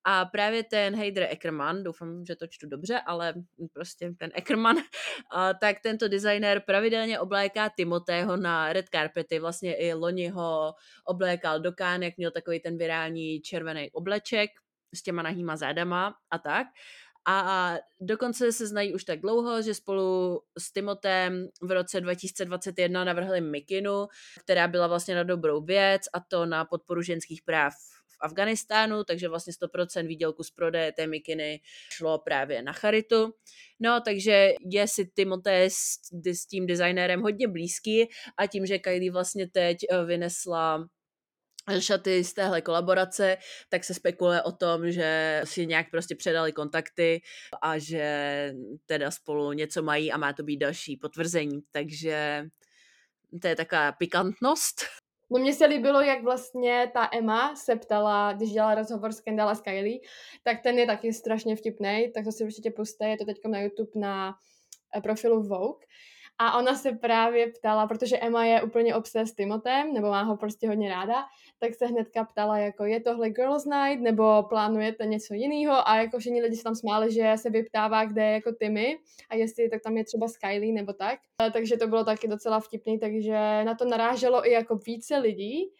A 0.03 0.25
právě 0.25 0.63
ten 0.63 0.95
Heider 0.95 1.27
Eckermann, 1.29 1.83
doufám, 1.83 2.25
že 2.25 2.35
to 2.35 2.47
čtu 2.47 2.67
dobře, 2.67 3.01
ale 3.05 3.33
prostě 3.73 4.11
ten 4.19 4.29
Eckermann, 4.33 4.77
tak 5.61 5.79
tento 5.83 6.07
designer 6.07 6.63
pravidelně 6.65 7.19
obléká 7.19 7.69
Timotého 7.69 8.37
na 8.37 8.73
red 8.73 8.85
carpety, 8.89 9.39
vlastně 9.39 9.75
i 9.75 9.93
loni 9.93 10.27
ho 10.27 10.73
oblékal 11.05 11.59
do 11.59 11.71
Kánek, 11.71 12.17
měl 12.17 12.31
takový 12.31 12.59
ten 12.59 12.77
virální 12.77 13.41
červený 13.41 13.91
obleček 13.91 14.49
s 14.95 15.03
těma 15.03 15.21
nahýma 15.21 15.57
zádama 15.57 16.15
a 16.31 16.37
tak. 16.37 16.67
A 17.27 17.75
dokonce 18.01 18.51
se 18.51 18.67
znají 18.67 18.93
už 18.93 19.03
tak 19.03 19.21
dlouho, 19.21 19.61
že 19.61 19.73
spolu 19.73 20.41
s 20.57 20.71
Timotem 20.71 21.47
v 21.61 21.71
roce 21.71 22.01
2021 22.01 23.03
navrhli 23.03 23.41
Mikinu, 23.41 24.07
která 24.39 24.67
byla 24.67 24.87
vlastně 24.87 25.15
na 25.15 25.23
dobrou 25.23 25.61
věc 25.61 26.01
a 26.13 26.19
to 26.19 26.45
na 26.45 26.65
podporu 26.65 27.01
ženských 27.01 27.41
práv 27.41 27.73
Afganistánu, 28.21 29.03
takže 29.03 29.29
vlastně 29.29 29.53
100% 29.53 30.07
výdělku 30.07 30.43
z 30.43 30.51
prodeje 30.51 30.91
té 30.91 31.07
mikiny 31.07 31.61
šlo 31.91 32.17
právě 32.19 32.61
na 32.61 32.73
charitu. 32.73 33.33
No, 33.79 34.01
takže 34.05 34.53
je 34.71 34.87
si 34.87 35.05
Timothée 35.05 35.69
s, 35.69 35.99
s 36.25 36.45
tím 36.45 36.67
designérem 36.67 37.21
hodně 37.21 37.47
blízký 37.47 38.07
a 38.37 38.47
tím, 38.47 38.65
že 38.65 38.79
Kylie 38.79 39.11
vlastně 39.11 39.47
teď 39.47 39.77
eh, 39.89 40.05
vynesla 40.05 40.89
šaty 41.79 42.23
z 42.23 42.33
téhle 42.33 42.61
kolaborace, 42.61 43.37
tak 43.69 43.83
se 43.83 43.93
spekuluje 43.93 44.41
o 44.41 44.51
tom, 44.51 44.91
že 44.91 45.41
si 45.43 45.65
nějak 45.65 45.91
prostě 45.91 46.15
předali 46.15 46.53
kontakty 46.53 47.21
a 47.61 47.77
že 47.77 48.53
teda 48.85 49.11
spolu 49.11 49.53
něco 49.53 49.83
mají 49.83 50.11
a 50.11 50.17
má 50.17 50.33
to 50.33 50.43
být 50.43 50.57
další 50.57 50.97
potvrzení. 50.97 51.61
Takže 51.71 52.45
to 53.41 53.47
je 53.47 53.55
taková 53.55 53.91
pikantnost. 53.91 54.85
No 55.29 55.39
mně 55.39 55.53
se 55.53 55.65
líbilo, 55.65 56.01
jak 56.01 56.23
vlastně 56.23 56.91
ta 56.93 57.09
Emma 57.13 57.55
se 57.55 57.75
ptala, 57.75 58.33
když 58.33 58.51
dělala 58.51 58.75
rozhovor 58.75 59.11
s 59.11 59.21
Kendall 59.21 59.49
a 59.49 59.55
s 59.55 59.61
Kylie, 59.61 59.99
tak 60.43 60.61
ten 60.61 60.79
je 60.79 60.85
taky 60.85 61.13
strašně 61.13 61.55
vtipný, 61.55 62.11
tak 62.13 62.25
to 62.25 62.31
si 62.31 62.43
určitě 62.43 62.71
puste, 62.71 63.09
je 63.09 63.17
to 63.17 63.25
teď 63.25 63.37
na 63.47 63.61
YouTube 63.61 63.91
na 63.95 64.35
eh, 64.97 65.01
profilu 65.01 65.43
Vogue. 65.43 65.85
A 66.41 66.57
ona 66.57 66.75
se 66.75 66.91
právě 66.91 67.47
ptala, 67.47 67.87
protože 67.87 68.17
Emma 68.17 68.45
je 68.45 68.61
úplně 68.61 68.95
obsé 68.95 69.25
s 69.25 69.33
Timotem, 69.33 69.93
nebo 69.93 70.07
má 70.07 70.21
ho 70.21 70.37
prostě 70.37 70.67
hodně 70.67 70.89
ráda, 70.89 71.25
tak 71.59 71.75
se 71.75 71.85
hnedka 71.85 72.23
ptala, 72.23 72.57
jako 72.57 72.85
je 72.85 72.99
tohle 72.99 73.29
girls 73.29 73.65
night, 73.65 74.03
nebo 74.03 74.43
plánujete 74.43 75.05
něco 75.05 75.33
jiného 75.33 75.89
a 75.89 75.95
jako 75.95 76.19
všichni 76.19 76.41
lidi 76.41 76.55
se 76.55 76.63
tam 76.63 76.75
smáli, 76.75 77.13
že 77.13 77.33
se 77.35 77.49
vyptává, 77.49 78.05
kde 78.05 78.23
je 78.23 78.31
jako 78.31 78.51
Timmy 78.51 78.97
a 79.29 79.35
jestli 79.35 79.69
tak 79.69 79.81
tam 79.81 79.97
je 79.97 80.03
třeba 80.03 80.27
Skyly 80.27 80.71
nebo 80.71 80.93
tak. 80.93 81.19
Takže 81.53 81.77
to 81.77 81.87
bylo 81.87 82.03
taky 82.03 82.27
docela 82.27 82.59
vtipný, 82.59 82.99
takže 82.99 83.63
na 83.63 83.75
to 83.75 83.85
naráželo 83.85 84.47
i 84.47 84.51
jako 84.51 84.75
více 84.75 85.17
lidí 85.17 85.71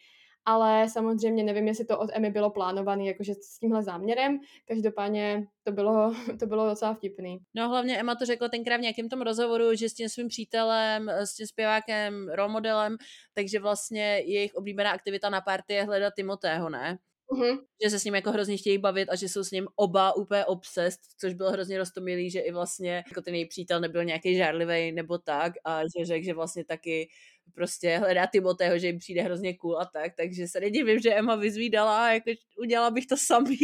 ale 0.46 0.90
samozřejmě 0.90 1.44
nevím, 1.44 1.68
jestli 1.68 1.86
to 1.86 2.00
od 2.00 2.10
Emmy 2.14 2.32
bylo 2.32 2.50
plánované 2.50 3.06
jakože 3.06 3.34
s 3.34 3.60
tímhle 3.60 3.84
záměrem. 3.84 4.40
Každopádně 4.68 5.48
to 5.64 5.72
bylo, 5.72 6.14
to 6.40 6.46
bylo 6.46 6.70
docela 6.70 6.94
vtipný. 6.94 7.40
No 7.56 7.70
hlavně 7.70 8.00
Emma 8.00 8.16
to 8.16 8.26
řekla 8.26 8.50
tenkrát 8.50 8.78
v 8.78 8.82
nějakém 8.82 9.10
tom 9.10 9.22
rozhovoru, 9.22 9.76
že 9.76 9.90
s 9.90 9.94
tím 9.94 10.10
svým 10.10 10.28
přítelem, 10.28 11.10
s 11.10 11.36
tím 11.36 11.48
zpěvákem, 11.48 12.30
role 12.30 12.50
modelem, 12.52 12.98
takže 13.34 13.60
vlastně 13.60 14.20
jejich 14.20 14.56
oblíbená 14.56 14.92
aktivita 14.92 15.30
na 15.30 15.42
party 15.42 15.74
je 15.74 15.84
hledat 15.84 16.14
Timotého, 16.16 16.70
ne? 16.70 16.98
Mm-hmm. 17.32 17.60
Že 17.84 17.90
se 17.90 18.00
s 18.00 18.04
ním 18.04 18.16
jako 18.16 18.32
hrozně 18.32 18.58
chtějí 18.58 18.78
bavit 18.78 19.10
a 19.10 19.16
že 19.16 19.30
jsou 19.30 19.44
s 19.44 19.52
ním 19.52 19.68
oba 19.76 20.16
úplně 20.16 20.46
obsest, 20.46 21.00
což 21.18 21.34
bylo 21.34 21.52
hrozně 21.52 21.78
roztomilý, 21.78 22.30
že 22.30 22.40
i 22.40 22.52
vlastně 22.52 23.04
jako 23.08 23.22
ten 23.22 23.36
její 23.36 23.46
přítel 23.46 23.80
nebyl 23.80 24.04
nějaký 24.04 24.38
žárlivý 24.38 24.92
nebo 24.92 25.18
tak 25.18 25.54
a 25.66 25.82
že 25.82 26.06
řekl, 26.06 26.26
že 26.26 26.34
vlastně 26.34 26.66
taky 26.66 27.10
prostě 27.54 27.98
hledá 27.98 28.26
Timotého, 28.26 28.80
že 28.80 28.88
jim 28.88 29.00
přijde 29.00 29.22
hrozně 29.22 29.58
cool 29.58 29.80
a 29.80 29.86
tak, 29.86 30.12
takže 30.18 30.48
se 30.48 30.60
nedivím, 30.60 31.00
že 31.00 31.14
Emma 31.14 31.36
vyzvídala 31.36 32.06
a 32.06 32.12
jako 32.12 32.32
udělala 32.60 32.92
bych 32.92 33.06
to 33.06 33.18
samý. 33.18 33.58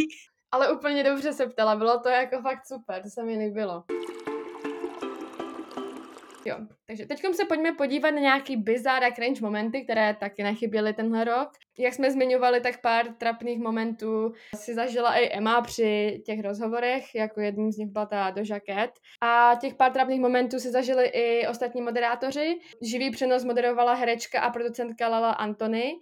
Ale 0.50 0.72
úplně 0.72 1.04
dobře 1.04 1.32
se 1.32 1.46
ptala, 1.46 1.76
bylo 1.76 2.00
to 2.00 2.08
jako 2.08 2.42
fakt 2.42 2.66
super, 2.66 3.02
to 3.02 3.10
se 3.10 3.24
mi 3.24 3.38
líbilo. 3.38 3.84
Jo, 6.46 6.56
takže 6.86 7.06
teď 7.06 7.22
se 7.32 7.44
pojďme 7.44 7.72
podívat 7.72 8.10
na 8.10 8.20
nějaký 8.20 8.56
bizarre 8.56 9.06
a 9.06 9.10
cringe 9.10 9.40
momenty, 9.40 9.84
které 9.84 10.16
taky 10.20 10.42
nechyběly 10.42 10.92
tenhle 10.92 11.24
rok. 11.24 11.48
Jak 11.78 11.94
jsme 11.94 12.10
zmiňovali, 12.10 12.60
tak 12.60 12.80
pár 12.80 13.06
trapných 13.18 13.58
momentů 13.58 14.32
si 14.54 14.74
zažila 14.74 15.14
i 15.14 15.28
Emma 15.28 15.60
při 15.60 16.22
těch 16.26 16.40
rozhovorech, 16.40 17.14
jako 17.14 17.40
jedním 17.40 17.72
z 17.72 17.76
nich 17.76 17.88
byla 17.88 18.06
ta 18.06 18.30
do 18.30 18.42
Cat. 18.46 18.90
A 19.20 19.54
těch 19.60 19.74
pár 19.74 19.92
trapných 19.92 20.20
momentů 20.20 20.60
si 20.60 20.70
zažili 20.70 21.06
i 21.06 21.48
ostatní 21.48 21.82
moderátoři. 21.82 22.58
Živý 22.82 23.10
přenos 23.10 23.44
moderovala 23.44 23.94
herečka 23.94 24.40
a 24.40 24.50
producentka 24.50 25.08
Lala 25.08 25.32
Antony, 25.32 25.92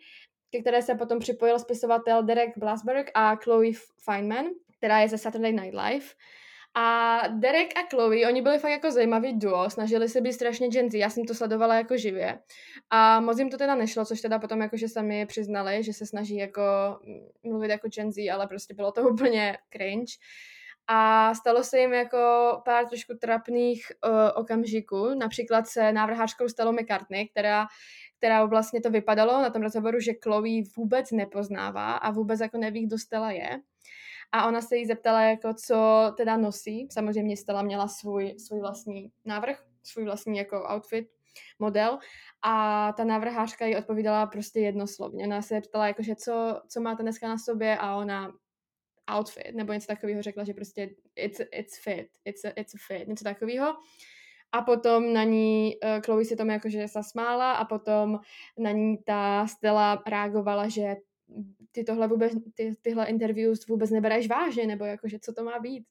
ke 0.50 0.60
které 0.60 0.82
se 0.82 0.94
potom 0.94 1.18
připojil 1.18 1.58
spisovatel 1.58 2.22
Derek 2.22 2.58
Blasberg 2.58 3.10
a 3.14 3.36
Chloe 3.36 3.72
Feynman, 4.04 4.46
která 4.78 4.98
je 4.98 5.08
ze 5.08 5.18
Saturday 5.18 5.52
Night 5.52 5.74
Live. 5.74 6.06
A 6.76 7.20
Derek 7.28 7.78
a 7.78 7.80
Chloe, 7.90 8.26
oni 8.28 8.42
byli 8.42 8.58
fakt 8.58 8.70
jako 8.70 8.90
zajímavý 8.90 9.38
duo, 9.38 9.70
snažili 9.70 10.08
se 10.08 10.20
být 10.20 10.32
strašně 10.32 10.68
genty, 10.68 10.98
já 10.98 11.10
jsem 11.10 11.24
to 11.24 11.34
sledovala 11.34 11.74
jako 11.74 11.96
živě. 11.96 12.38
A 12.90 13.20
moc 13.20 13.38
jim 13.38 13.50
to 13.50 13.58
teda 13.58 13.74
nešlo, 13.74 14.04
což 14.04 14.20
teda 14.20 14.38
potom 14.38 14.60
jakože 14.60 14.88
sami 14.88 15.26
přiznali, 15.26 15.82
že 15.82 15.92
se 15.92 16.06
snaží 16.06 16.36
jako 16.36 16.62
mluvit 17.42 17.70
jako 17.70 17.88
Gen 17.88 18.10
ale 18.32 18.46
prostě 18.46 18.74
bylo 18.74 18.92
to 18.92 19.02
úplně 19.10 19.58
cringe. 19.72 20.12
A 20.86 21.34
stalo 21.34 21.64
se 21.64 21.78
jim 21.78 21.92
jako 21.92 22.18
pár 22.64 22.86
trošku 22.86 23.14
trapných 23.14 23.92
uh, 24.06 24.12
okamžiků. 24.34 25.14
Například 25.14 25.66
se 25.66 25.92
návrhářkou 25.92 26.48
stalo 26.48 26.72
McCartney, 26.72 27.28
která, 27.28 27.66
která 28.18 28.44
vlastně 28.44 28.80
to 28.80 28.90
vypadalo 28.90 29.42
na 29.42 29.50
tom 29.50 29.62
rozhovoru, 29.62 30.00
že 30.00 30.12
Chloe 30.22 30.62
vůbec 30.76 31.10
nepoznává 31.10 31.92
a 31.92 32.10
vůbec 32.10 32.40
jako 32.40 32.58
neví, 32.58 32.86
kdo 32.86 32.98
Stella 32.98 33.30
je. 33.30 33.60
A 34.32 34.48
ona 34.48 34.60
se 34.60 34.76
jí 34.76 34.86
zeptala, 34.86 35.22
jako 35.22 35.54
co 35.54 36.12
teda 36.16 36.36
nosí. 36.36 36.88
Samozřejmě 36.90 37.36
Stella 37.36 37.62
měla 37.62 37.88
svůj, 37.88 38.34
svůj 38.38 38.60
vlastní 38.60 39.12
návrh, 39.24 39.64
svůj 39.82 40.04
vlastní 40.04 40.38
jako 40.38 40.68
outfit, 40.74 41.08
model. 41.58 41.98
A 42.42 42.92
ta 42.92 43.04
návrhářka 43.04 43.66
jí 43.66 43.76
odpovídala 43.76 44.26
prostě 44.26 44.60
jednoslovně. 44.60 45.26
Ona 45.26 45.42
se 45.42 45.60
ptala, 45.60 45.86
jako, 45.86 46.02
že 46.02 46.14
co, 46.14 46.60
co 46.68 46.80
máte 46.80 47.02
dneska 47.02 47.28
na 47.28 47.38
sobě 47.38 47.78
a 47.78 47.96
ona 47.96 48.32
outfit, 49.18 49.52
nebo 49.54 49.72
něco 49.72 49.86
takového 49.86 50.22
řekla, 50.22 50.44
že 50.44 50.54
prostě 50.54 50.90
it's, 51.16 51.40
it's 51.52 51.82
fit, 51.82 52.08
it's 52.24 52.44
a, 52.44 52.48
it's 52.56 52.74
a 52.74 52.78
fit, 52.86 53.08
něco 53.08 53.24
takového. 53.24 53.74
A 54.52 54.62
potom 54.62 55.12
na 55.12 55.24
ní 55.24 55.76
uh, 55.84 56.02
Chloe 56.04 56.24
si 56.24 56.36
tomu 56.36 56.50
jakože 56.50 56.88
zasmála 56.88 57.52
a 57.52 57.64
potom 57.64 58.18
na 58.58 58.70
ní 58.70 58.98
ta 58.98 59.46
Stella 59.46 60.02
reagovala, 60.06 60.68
že 60.68 60.96
ty 61.72 61.84
tohle 61.84 62.08
vůbec, 62.08 62.32
ty, 62.54 62.72
tyhle 62.82 63.06
interviews 63.06 63.66
vůbec 63.66 63.90
nebereš 63.90 64.28
vážně, 64.28 64.66
nebo 64.66 64.84
jakože 64.84 65.18
co 65.18 65.32
to 65.32 65.44
má 65.44 65.58
být. 65.58 65.84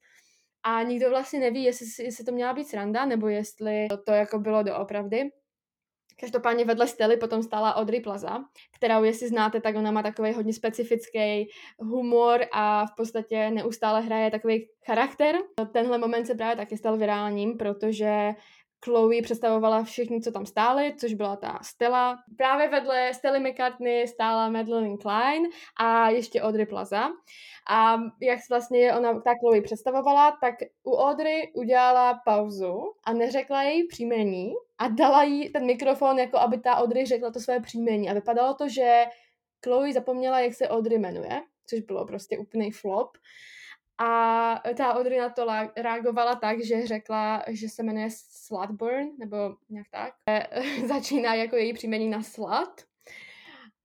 A 0.64 0.84
nikdo 0.84 1.10
vlastně 1.10 1.40
neví, 1.40 1.64
jestli, 1.64 2.04
jestli 2.04 2.26
to 2.26 2.32
měla 2.32 2.54
být 2.54 2.68
sranda, 2.68 3.06
nebo 3.06 3.28
jestli 3.28 3.88
to 4.06 4.12
jako 4.12 4.40
bylo 4.40 4.64
doopravdy. 4.64 5.30
Každopádně 6.20 6.66
vedle 6.66 6.88
Stely 6.88 7.18
potom 7.18 7.44
stála 7.44 7.76
Audrey 7.76 8.02
Plaza, 8.02 8.40
kterou 8.76 9.04
jestli 9.04 9.28
znáte, 9.28 9.62
tak 9.62 9.76
ona 9.76 9.92
má 9.92 10.04
takový 10.04 10.34
hodně 10.34 10.54
specifický 10.54 11.48
humor 11.80 12.42
a 12.54 12.86
v 12.86 12.96
podstatě 12.98 13.52
neustále 13.52 14.02
hraje 14.02 14.32
takový 14.32 14.68
charakter. 14.86 15.36
Tenhle 15.74 15.98
moment 15.98 16.26
se 16.26 16.36
právě 16.36 16.56
taky 16.56 16.78
stal 16.78 16.98
virálním, 16.98 17.58
protože 17.58 18.30
Chloe 18.84 19.22
představovala 19.22 19.84
všichni, 19.84 20.22
co 20.22 20.32
tam 20.32 20.46
stáli, 20.46 20.96
což 20.98 21.14
byla 21.14 21.36
ta 21.36 21.60
Stella. 21.62 22.18
Právě 22.38 22.70
vedle 22.70 23.14
Stelly 23.14 23.40
McCartney 23.40 24.08
stála 24.08 24.50
Madeline 24.50 24.98
Klein 24.98 25.44
a 25.80 26.10
ještě 26.10 26.42
Audrey 26.42 26.66
Plaza. 26.66 27.10
A 27.70 27.98
jak 28.22 28.40
vlastně 28.50 28.94
ona 28.94 29.14
ta 29.22 29.32
Chloe 29.40 29.62
představovala, 29.62 30.38
tak 30.42 30.56
u 30.84 30.96
Audrey 30.96 31.52
udělala 31.56 32.22
pauzu 32.26 32.94
a 33.04 33.14
neřekla 33.14 33.64
její 33.64 33.88
příjmení 33.88 34.54
a 34.78 34.88
dala 34.88 35.24
jí 35.24 35.50
ten 35.50 35.66
mikrofon, 35.66 36.20
jako 36.20 36.38
aby 36.38 36.58
ta 36.58 36.76
Audrey 36.76 37.06
řekla 37.06 37.32
to 37.32 37.40
své 37.40 37.60
příjmení. 37.60 38.10
A 38.10 38.14
vypadalo 38.14 38.54
to, 38.54 38.70
že 38.70 39.06
Chloe 39.64 39.94
zapomněla, 39.94 40.40
jak 40.40 40.54
se 40.54 40.68
Audrey 40.68 41.00
jmenuje, 41.00 41.42
což 41.70 41.80
bylo 41.80 42.06
prostě 42.06 42.38
úplný 42.38 42.72
flop. 42.72 43.18
A 43.98 44.62
ta 44.78 44.94
Audrey 44.94 45.20
na 45.20 45.30
to 45.30 45.48
reagovala 45.78 46.36
tak, 46.36 46.64
že 46.64 46.88
řekla, 46.88 47.44
že 47.48 47.70
se 47.70 47.84
jmenuje 47.84 48.08
Slutburn, 48.12 49.08
nebo 49.20 49.38
nějak 49.70 49.88
tak. 49.92 50.14
Začíná 50.88 51.34
jako 51.34 51.56
její 51.56 51.74
příjmení 51.74 52.10
na 52.10 52.24
slut. 52.24 52.82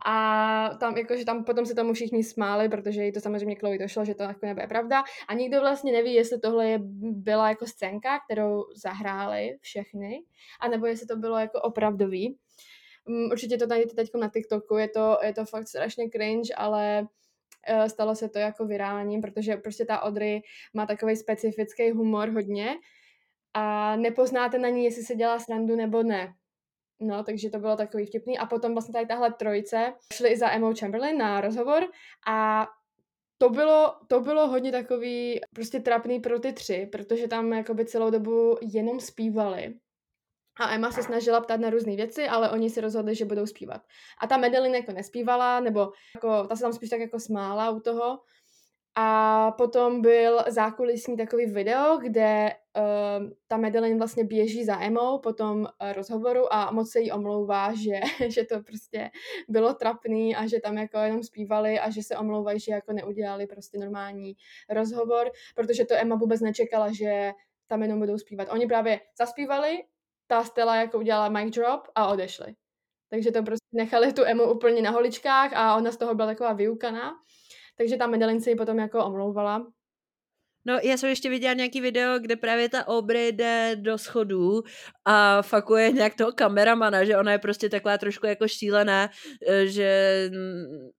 A 0.06 0.70
tam, 0.80 0.96
jakože 0.96 1.24
tam 1.24 1.44
potom 1.44 1.66
se 1.66 1.74
tomu 1.74 1.92
všichni 1.92 2.24
smáli, 2.24 2.68
protože 2.68 3.04
jí 3.04 3.12
to 3.12 3.20
samozřejmě 3.20 3.54
Chloe 3.54 3.78
došlo, 3.78 4.04
že 4.04 4.14
to 4.14 4.22
jako 4.22 4.46
nebude 4.46 4.66
pravda. 4.66 5.02
A 5.28 5.34
nikdo 5.34 5.60
vlastně 5.60 5.92
neví, 5.92 6.14
jestli 6.14 6.40
tohle 6.40 6.68
je, 6.68 6.78
byla 7.02 7.48
jako 7.48 7.66
scénka, 7.66 8.18
kterou 8.18 8.64
zahráli 8.74 9.58
všechny, 9.60 10.22
anebo 10.60 10.86
jestli 10.86 11.06
to 11.06 11.16
bylo 11.16 11.38
jako 11.38 11.60
opravdový. 11.60 12.38
Mm, 13.06 13.30
určitě 13.30 13.56
to 13.56 13.66
tady 13.66 13.86
teď 13.86 14.10
na 14.20 14.28
TikToku, 14.28 14.76
je 14.76 14.88
to, 14.88 15.18
je 15.22 15.34
to 15.34 15.44
fakt 15.44 15.68
strašně 15.68 16.10
cringe, 16.10 16.54
ale 16.56 17.06
stalo 17.86 18.14
se 18.14 18.28
to 18.28 18.38
jako 18.38 18.66
virálním, 18.66 19.20
protože 19.20 19.56
prostě 19.56 19.84
ta 19.84 20.02
Audrey 20.02 20.40
má 20.74 20.86
takový 20.86 21.16
specifický 21.16 21.90
humor 21.90 22.28
hodně 22.28 22.76
a 23.54 23.96
nepoznáte 23.96 24.58
na 24.58 24.68
ní, 24.68 24.84
jestli 24.84 25.02
se 25.02 25.14
dělá 25.14 25.38
srandu 25.38 25.76
nebo 25.76 26.02
ne. 26.02 26.34
No, 27.00 27.24
takže 27.24 27.50
to 27.50 27.58
bylo 27.58 27.76
takový 27.76 28.06
vtipný. 28.06 28.38
A 28.38 28.46
potom 28.46 28.72
vlastně 28.72 28.92
tady 28.92 29.06
tahle 29.06 29.32
trojice 29.32 29.92
šli 30.14 30.28
i 30.28 30.36
za 30.36 30.50
Emma 30.50 30.74
Chamberlain 30.80 31.18
na 31.18 31.40
rozhovor 31.40 31.86
a 32.26 32.66
to 33.38 33.50
bylo, 33.50 33.94
to 34.08 34.20
bylo 34.20 34.48
hodně 34.48 34.72
takový 34.72 35.40
prostě 35.54 35.80
trapný 35.80 36.20
pro 36.20 36.40
ty 36.40 36.52
tři, 36.52 36.88
protože 36.92 37.28
tam 37.28 37.52
jakoby 37.52 37.86
celou 37.86 38.10
dobu 38.10 38.56
jenom 38.62 39.00
zpívali. 39.00 39.74
A 40.60 40.74
Emma 40.74 40.90
se 40.90 41.02
snažila 41.02 41.40
ptát 41.40 41.60
na 41.60 41.70
různé 41.70 41.96
věci, 41.96 42.28
ale 42.28 42.50
oni 42.50 42.70
si 42.70 42.80
rozhodli, 42.80 43.14
že 43.14 43.24
budou 43.24 43.46
zpívat. 43.46 43.82
A 44.20 44.26
ta 44.26 44.36
Madeline 44.36 44.78
jako 44.78 44.92
nespívala, 44.92 45.60
nebo 45.60 45.92
jako, 46.14 46.46
ta 46.46 46.56
se 46.56 46.62
tam 46.62 46.72
spíš 46.72 46.90
tak 46.90 47.00
jako 47.00 47.20
smála 47.20 47.70
u 47.70 47.80
toho. 47.80 48.18
A 49.00 49.50
potom 49.52 50.02
byl 50.02 50.44
zákulisní 50.48 51.16
takový 51.16 51.46
video, 51.46 51.98
kde 52.02 52.50
uh, 52.76 53.30
ta 53.46 53.56
Madeline 53.56 53.98
vlastně 53.98 54.24
běží 54.24 54.64
za 54.64 54.80
Emou 54.80 55.18
po 55.18 55.32
tom 55.32 55.60
uh, 55.60 55.92
rozhovoru 55.92 56.52
a 56.52 56.70
moc 56.70 56.90
se 56.90 57.00
jí 57.00 57.12
omlouvá, 57.12 57.74
že, 57.84 58.00
že 58.28 58.44
to 58.44 58.62
prostě 58.62 59.10
bylo 59.48 59.74
trapný 59.74 60.36
a 60.36 60.46
že 60.46 60.60
tam 60.60 60.78
jako 60.78 60.98
jenom 60.98 61.22
zpívali 61.22 61.78
a 61.80 61.90
že 61.90 62.02
se 62.02 62.16
omlouvají, 62.16 62.60
že 62.60 62.72
jako 62.72 62.92
neudělali 62.92 63.46
prostě 63.46 63.78
normální 63.78 64.36
rozhovor, 64.70 65.30
protože 65.54 65.84
to 65.84 65.94
Emma 65.94 66.16
vůbec 66.16 66.40
nečekala, 66.40 66.92
že 66.92 67.32
tam 67.66 67.82
jenom 67.82 67.98
budou 67.98 68.18
zpívat. 68.18 68.48
Oni 68.50 68.66
právě 68.66 69.00
zaspívali 69.18 69.82
ta 70.28 70.44
Stella 70.44 70.76
jako 70.76 70.98
udělala 70.98 71.28
mic 71.28 71.54
drop 71.54 71.88
a 71.94 72.06
odešli. 72.06 72.54
Takže 73.10 73.32
to 73.32 73.42
prostě 73.42 73.66
nechali 73.72 74.12
tu 74.12 74.24
Emu 74.24 74.52
úplně 74.52 74.82
na 74.82 74.90
holičkách 74.90 75.52
a 75.52 75.76
ona 75.76 75.92
z 75.92 75.96
toho 75.96 76.14
byla 76.14 76.28
taková 76.28 76.52
vyukaná. 76.52 77.14
Takže 77.76 77.96
ta 77.96 78.06
Madeline 78.06 78.40
se 78.40 78.50
ji 78.50 78.56
potom 78.56 78.78
jako 78.78 79.04
omlouvala. 79.04 79.66
No, 80.64 80.78
já 80.82 80.96
jsem 80.96 81.08
ještě 81.08 81.30
viděla 81.30 81.54
nějaký 81.54 81.80
video, 81.80 82.18
kde 82.18 82.36
právě 82.36 82.68
ta 82.68 82.86
Aubrey 82.86 83.32
jde 83.32 83.76
do 83.76 83.98
schodů 83.98 84.62
a 85.04 85.42
fakuje 85.42 85.92
nějak 85.92 86.14
toho 86.14 86.32
kameramana, 86.32 87.04
že 87.04 87.16
ona 87.16 87.32
je 87.32 87.38
prostě 87.38 87.68
taková 87.68 87.98
trošku 87.98 88.26
jako 88.26 88.48
šílená, 88.48 89.10
e, 89.48 89.66
že 89.66 90.30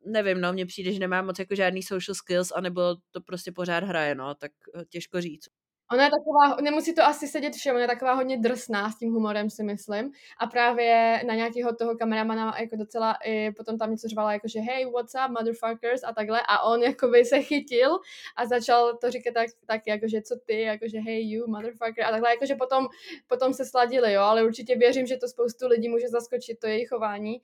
nevím, 0.06 0.42
no, 0.42 0.54
mně 0.54 0.66
přijde, 0.66 0.94
že 0.94 1.00
nemá 1.00 1.22
moc 1.22 1.40
jako 1.40 1.56
žádný 1.56 1.84
social 1.84 2.16
skills, 2.16 2.52
anebo 2.52 2.82
to 3.12 3.22
prostě 3.22 3.52
pořád 3.52 3.84
hraje, 3.84 4.16
no, 4.16 4.36
tak 4.36 4.52
e, 4.82 4.86
těžko 4.86 5.22
říct. 5.22 5.48
Ona 5.92 6.04
je 6.04 6.10
taková, 6.10 6.62
nemusí 6.62 6.96
to 6.96 7.04
asi 7.04 7.28
sedět 7.28 7.54
všem, 7.54 7.76
ona 7.76 7.82
je 7.82 7.88
taková 7.88 8.14
hodně 8.14 8.38
drsná 8.38 8.92
s 8.92 8.98
tím 8.98 9.14
humorem, 9.14 9.50
si 9.50 9.64
myslím. 9.64 10.12
A 10.40 10.48
právě 10.48 11.22
na 11.28 11.36
nějakého 11.36 11.76
toho 11.76 11.98
kameramana 11.98 12.56
jako 12.60 12.76
docela 12.76 13.18
i 13.24 13.52
potom 13.52 13.78
tam 13.78 13.92
něco 13.92 14.08
řvala, 14.08 14.34
jako 14.34 14.48
že 14.48 14.60
hey, 14.60 14.86
what's 14.86 15.14
up, 15.26 15.32
motherfuckers 15.32 16.02
a 16.04 16.14
takhle. 16.14 16.42
A 16.48 16.60
on 16.64 16.84
jakoby 16.84 17.26
se 17.26 17.42
chytil 17.42 18.00
a 18.36 18.46
začal 18.46 18.98
to 18.98 19.12
říkat 19.12 19.34
tak, 19.34 19.48
tak 19.66 19.82
jakože 19.88 20.22
co 20.22 20.36
ty, 20.46 20.62
jakože 20.62 21.00
hey 21.00 21.32
you, 21.32 21.48
motherfucker 21.48 22.04
a 22.06 22.12
takhle, 22.12 22.30
jakože 22.30 22.56
potom, 22.56 22.88
potom 23.28 23.54
se 23.54 23.66
sladili, 23.66 24.14
jo, 24.14 24.22
ale 24.22 24.44
určitě 24.44 24.76
věřím, 24.76 25.08
že 25.08 25.18
to 25.18 25.28
spoustu 25.28 25.68
lidí 25.68 25.90
může 25.90 26.08
zaskočit, 26.08 26.60
to 26.60 26.68
jejich 26.68 26.90
chování. 26.90 27.42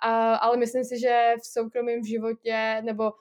A, 0.00 0.34
ale 0.34 0.56
myslím 0.56 0.84
si, 0.84 1.00
že 1.00 1.34
v 1.42 1.46
soukromém 1.46 2.04
životě 2.04 2.82
nebo 2.84 3.12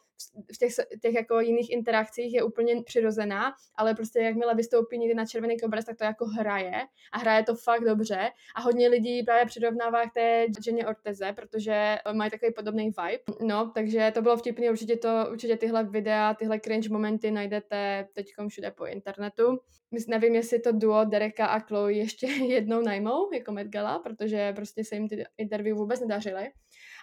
v 0.54 0.58
těch, 0.58 0.72
těch 1.02 1.14
jako 1.14 1.40
jiných 1.40 1.72
interakcích 1.72 2.34
je 2.34 2.44
úplně 2.44 2.84
přirozená, 2.84 3.54
ale 3.76 3.96
prostě 3.96 4.20
jakmile 4.20 4.56
vystoupí 4.56 4.98
někdy 4.98 5.16
na 5.16 5.26
červený 5.26 5.60
koberec, 5.60 5.86
tak 5.86 5.98
to 5.98 6.04
jako 6.04 6.26
hraje 6.26 6.82
a 7.12 7.18
hraje 7.18 7.44
to 7.44 7.56
fakt 7.56 7.84
dobře 7.84 8.30
a 8.56 8.62
hodně 8.62 8.88
lidí 8.88 9.24
právě 9.24 9.46
přirovnává 9.46 10.10
k 10.10 10.14
té 10.14 10.46
Jenny 10.66 10.86
Orteze, 10.86 11.34
protože 11.34 11.98
mají 12.14 12.32
takový 12.32 12.54
podobný 12.54 12.84
vibe. 12.84 13.24
No, 13.42 13.72
takže 13.76 14.12
to 14.14 14.22
bylo 14.22 14.38
vtipný, 14.38 14.70
určitě 14.70 14.98
to, 14.98 15.26
určitě 15.32 15.58
tyhle 15.58 15.84
videa, 15.84 16.34
tyhle 16.34 16.60
cringe 16.60 16.90
momenty 16.90 17.32
najdete 17.32 18.08
teď 18.14 18.28
všude 18.48 18.72
po 18.72 18.86
internetu. 18.86 19.60
Myslím, 19.92 20.12
nevím, 20.12 20.36
jestli 20.36 20.60
to 20.60 20.72
duo 20.72 21.06
Dereka 21.06 21.46
a 21.46 21.60
Chloe 21.60 21.94
ještě 21.94 22.28
jednou 22.48 22.82
najmou 22.82 23.34
jako 23.34 23.52
Met 23.52 23.68
Gala, 23.68 24.00
protože 24.00 24.54
prostě 24.54 24.84
se 24.84 24.96
jim 24.96 25.08
ty 25.10 25.26
interview 25.38 25.78
vůbec 25.78 26.00
nedařily. 26.00 26.52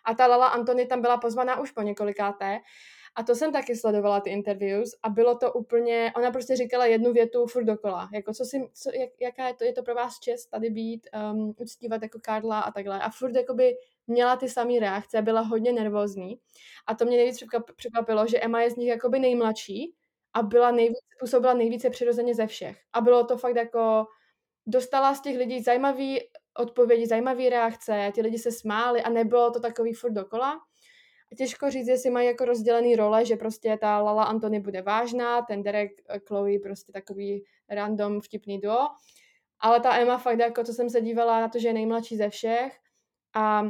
A 0.05 0.15
ta 0.15 0.27
Lala 0.27 0.47
Antony 0.47 0.87
tam 0.87 1.01
byla 1.01 1.17
pozvaná 1.17 1.61
už 1.61 1.71
po 1.71 1.83
několikáté 1.83 2.61
a 3.17 3.23
to 3.23 3.35
jsem 3.35 3.53
taky 3.53 3.77
sledovala 3.77 4.21
ty 4.21 4.31
interviews 4.31 4.91
a 5.03 5.09
bylo 5.09 5.39
to 5.39 5.53
úplně, 5.53 6.13
ona 6.17 6.31
prostě 6.31 6.57
říkala 6.57 6.87
jednu 6.87 7.13
větu 7.13 7.47
furt 7.47 7.65
dokola, 7.65 8.09
jako 8.13 8.35
co 8.35 8.45
si, 8.45 8.71
co, 8.75 8.91
jak, 8.95 9.11
jaká 9.21 9.49
je 9.49 9.55
to, 9.55 9.65
je 9.65 9.73
to 9.73 9.83
pro 9.83 9.95
vás 9.95 10.19
čest 10.19 10.47
tady 10.47 10.71
být, 10.71 11.09
um, 11.33 11.55
uctívat 11.59 12.03
jako 12.03 12.19
Karla 12.23 12.61
a 12.61 12.71
takhle. 12.71 13.01
A 13.01 13.11
furt 13.11 13.37
jakoby 13.37 13.77
měla 14.07 14.37
ty 14.37 14.49
samé 14.49 14.81
reakce, 14.81 15.23
byla 15.23 15.41
hodně 15.41 15.73
nervózní. 15.73 16.39
A 16.87 16.95
to 16.95 17.05
mě 17.05 17.17
nejvíc 17.17 17.45
překvapilo, 17.77 18.27
že 18.27 18.41
Emma 18.41 18.63
je 18.63 18.71
z 18.71 18.77
nich 18.77 18.89
jakoby 18.89 19.19
nejmladší 19.19 19.95
a 20.35 20.43
byla 20.43 20.71
nejvíc, 20.71 20.99
působila 21.21 21.55
nejvíce 21.55 21.91
přirozeně 21.91 22.35
ze 22.35 22.47
všech. 22.47 22.77
A 22.93 23.01
bylo 23.01 23.25
to 23.25 23.39
fakt 23.39 23.57
jako, 23.57 24.07
dostala 24.67 25.15
z 25.15 25.21
těch 25.21 25.37
lidí 25.37 25.63
zajímavý 25.63 26.21
odpovědi, 26.59 27.07
zajímavé 27.07 27.49
reakce, 27.49 28.13
ty 28.15 28.21
lidi 28.23 28.39
se 28.39 28.53
smáli 28.53 29.03
a 29.03 29.11
nebylo 29.11 29.51
to 29.51 29.61
takový 29.61 29.93
furt 29.93 30.13
dokola 30.13 30.61
Těžko 31.37 31.71
říct, 31.71 31.89
jestli 31.89 32.11
mají 32.11 32.27
jako 32.27 32.45
rozdělený 32.45 32.97
role, 32.97 33.25
že 33.25 33.37
prostě 33.37 33.79
ta 33.81 33.99
Lala 33.99 34.25
Antony 34.25 34.61
bude 34.61 34.83
vážná, 34.83 35.43
ten 35.43 35.63
Derek 35.63 35.91
eh, 36.09 36.21
Chloe 36.27 36.59
prostě 36.59 36.93
takový 36.93 37.45
random 37.71 38.21
vtipný 38.21 38.61
duo. 38.61 38.89
Ale 39.61 39.81
ta 39.81 39.97
Emma 39.97 40.19
fakt 40.19 40.39
jako, 40.39 40.65
co 40.65 40.73
jsem 40.73 40.91
se 40.91 41.01
dívala 41.01 41.41
na 41.41 41.49
to, 41.49 41.59
že 41.59 41.69
je 41.69 41.75
nejmladší 41.75 42.17
ze 42.17 42.29
všech 42.29 42.79
a 43.35 43.65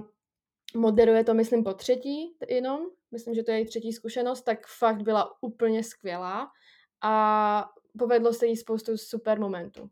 moderuje 0.76 1.24
to, 1.24 1.34
myslím, 1.34 1.64
po 1.64 1.74
třetí 1.74 2.36
jenom, 2.48 2.80
myslím, 3.10 3.34
že 3.34 3.42
to 3.42 3.50
je 3.50 3.56
její 3.58 3.66
třetí 3.66 3.92
zkušenost, 3.92 4.42
tak 4.42 4.66
fakt 4.66 5.02
byla 5.02 5.42
úplně 5.42 5.84
skvělá 5.84 6.50
a 7.02 7.70
povedlo 7.98 8.32
se 8.32 8.46
jí 8.46 8.56
spoustu 8.56 8.96
super 8.96 9.40
momentů. 9.40 9.90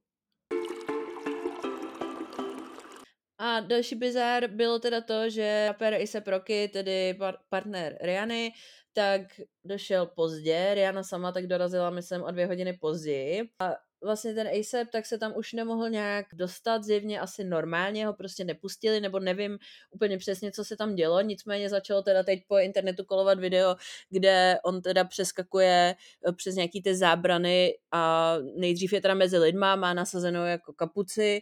A 3.45 3.61
další 3.61 3.95
bizár 3.95 4.51
bylo 4.51 4.79
teda 4.79 5.01
to, 5.01 5.31
že 5.31 5.67
rapper 5.67 5.95
Ace 5.95 6.23
Rocky, 6.27 6.69
tedy 6.69 7.15
par- 7.15 7.39
partner 7.49 7.99
Riany, 8.01 8.53
tak 8.93 9.21
došel 9.65 10.07
pozdě, 10.07 10.75
Rihanna 10.75 11.03
sama 11.03 11.33
tak 11.33 11.47
dorazila, 11.47 11.91
myslím, 11.91 12.23
o 12.23 12.31
dvě 12.31 12.47
hodiny 12.47 12.73
později. 12.73 13.43
A 13.59 13.75
vlastně 14.05 14.35
ten 14.35 14.49
ASAP, 14.49 14.89
tak 14.93 15.07
se 15.07 15.19
tam 15.19 15.33
už 15.37 15.53
nemohl 15.53 15.91
nějak 15.91 16.27
dostat, 16.35 16.85
zjevně 16.85 17.21
asi 17.21 17.45
normálně 17.45 18.07
ho 18.07 18.13
prostě 18.13 18.45
nepustili, 18.45 19.01
nebo 19.01 19.19
nevím 19.19 19.59
úplně 19.91 20.19
přesně, 20.19 20.53
co 20.53 20.65
se 20.65 20.77
tam 20.77 20.95
dělo, 20.95 21.21
nicméně 21.21 21.69
začalo 21.69 22.03
teda 22.03 22.23
teď 22.23 22.41
po 22.49 22.59
internetu 22.59 23.05
kolovat 23.05 23.39
video, 23.39 23.77
kde 24.11 24.59
on 24.65 24.83
teda 24.83 25.05
přeskakuje 25.05 25.95
eh, 26.29 26.33
přes 26.33 26.55
nějaký 26.55 26.83
ty 26.83 26.97
zábrany 26.97 27.75
a 27.93 28.35
nejdřív 28.57 28.93
je 28.93 29.01
teda 29.01 29.15
mezi 29.15 29.39
lidma, 29.39 29.77
má 29.77 29.95
nasazenou 29.95 30.45
jako 30.45 30.73
kapuci 30.73 31.41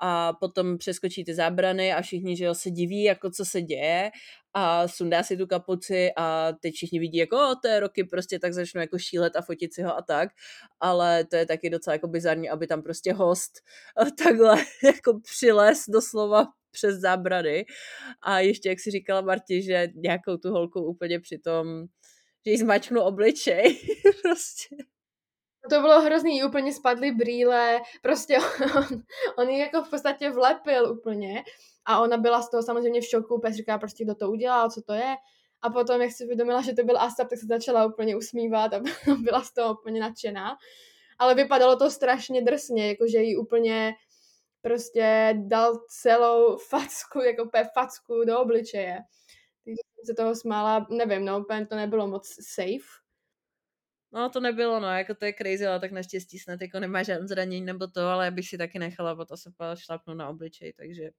a 0.00 0.32
potom 0.32 0.78
přeskočí 0.78 1.24
ty 1.24 1.34
zábrany 1.34 1.92
a 1.92 2.02
všichni, 2.02 2.36
že 2.36 2.44
jo, 2.44 2.54
se 2.54 2.70
diví, 2.70 3.02
jako 3.02 3.30
co 3.30 3.44
se 3.44 3.62
děje 3.62 4.10
a 4.54 4.88
sundá 4.88 5.22
si 5.22 5.36
tu 5.36 5.46
kapuci 5.46 6.10
a 6.16 6.52
teď 6.60 6.74
všichni 6.74 6.98
vidí, 6.98 7.18
jako 7.18 7.36
o, 7.36 7.54
to 7.62 7.68
je 7.68 7.80
roky, 7.80 8.04
prostě 8.04 8.38
tak 8.38 8.54
začnou 8.54 8.80
jako 8.80 8.98
šílet 8.98 9.36
a 9.36 9.42
fotit 9.42 9.74
si 9.74 9.82
ho 9.82 9.96
a 9.96 10.02
tak, 10.02 10.28
ale 10.80 11.24
to 11.24 11.36
je 11.36 11.46
taky 11.46 11.70
docela 11.70 11.94
jako 11.94 12.08
bizarní, 12.08 12.50
aby 12.50 12.66
tam 12.66 12.82
prostě 12.82 13.12
host 13.12 13.52
takhle 14.24 14.56
jako 14.84 15.20
přilez 15.20 15.84
doslova 15.88 16.46
přes 16.70 16.94
zábrany 16.96 17.66
a 18.22 18.40
ještě, 18.40 18.68
jak 18.68 18.80
si 18.80 18.90
říkala 18.90 19.20
Marti, 19.20 19.62
že 19.62 19.88
nějakou 19.94 20.36
tu 20.36 20.50
holku 20.50 20.80
úplně 20.80 21.20
přitom, 21.20 21.86
že 22.46 22.52
jí 22.52 22.58
zmačknu 22.58 23.00
obličej, 23.00 23.80
prostě. 24.22 24.93
To 25.70 25.80
bylo 25.80 26.00
hrozný, 26.00 26.44
úplně 26.44 26.72
spadly 26.72 27.12
brýle, 27.12 27.80
prostě 28.02 28.38
on, 28.76 29.02
on 29.38 29.48
ji 29.48 29.58
jako 29.58 29.82
v 29.82 29.90
podstatě 29.90 30.30
vlepil 30.30 30.90
úplně 30.90 31.44
a 31.84 32.00
ona 32.00 32.16
byla 32.16 32.42
z 32.42 32.50
toho 32.50 32.62
samozřejmě 32.62 33.00
v 33.00 33.04
šoku, 33.04 33.34
úplně 33.34 33.54
říká 33.54 33.78
prostě, 33.78 34.04
kdo 34.04 34.14
to 34.14 34.30
udělal, 34.30 34.70
co 34.70 34.82
to 34.82 34.92
je. 34.92 35.16
A 35.62 35.70
potom, 35.70 36.00
jak 36.00 36.12
si 36.12 36.24
uvědomila, 36.24 36.60
že 36.60 36.72
to 36.72 36.84
byl 36.84 37.00
Asap, 37.00 37.28
tak 37.28 37.38
se 37.38 37.46
začala 37.46 37.86
úplně 37.86 38.16
usmívat 38.16 38.74
a 38.74 38.80
byla 39.18 39.42
z 39.42 39.52
toho 39.52 39.74
úplně 39.74 40.00
nadšená. 40.00 40.56
Ale 41.18 41.34
vypadalo 41.34 41.76
to 41.76 41.90
strašně 41.90 42.42
drsně, 42.42 42.88
jakože 42.88 43.18
jí 43.18 43.36
úplně 43.36 43.94
prostě 44.62 45.34
dal 45.38 45.80
celou 45.88 46.56
facku, 46.68 47.20
jako 47.20 47.46
pe 47.46 47.64
facku 47.74 48.24
do 48.26 48.40
obličeje. 48.40 48.98
Takže 49.64 49.82
se 50.04 50.14
toho 50.14 50.34
smála, 50.34 50.86
nevím, 50.90 51.24
no, 51.24 51.40
úplně 51.40 51.66
to 51.66 51.76
nebylo 51.76 52.06
moc 52.06 52.28
safe. 52.40 53.03
No 54.14 54.30
to 54.30 54.40
nebylo, 54.40 54.80
no, 54.80 54.88
jako 54.88 55.14
to 55.14 55.24
je 55.24 55.32
crazy, 55.32 55.66
ale 55.66 55.80
tak 55.80 55.92
naštěstí 55.92 56.38
snad 56.38 56.60
jako 56.60 56.80
nemá 56.80 57.02
žádné 57.02 57.28
zranění 57.28 57.66
nebo 57.66 57.86
to, 57.86 58.00
ale 58.00 58.24
já 58.24 58.30
bych 58.30 58.48
si 58.48 58.58
taky 58.58 58.78
nechala 58.78 59.24
to 59.24 59.36
se 59.36 59.50
šlapnout 59.74 60.16
na 60.16 60.28
obličej, 60.28 60.72
takže. 60.72 61.10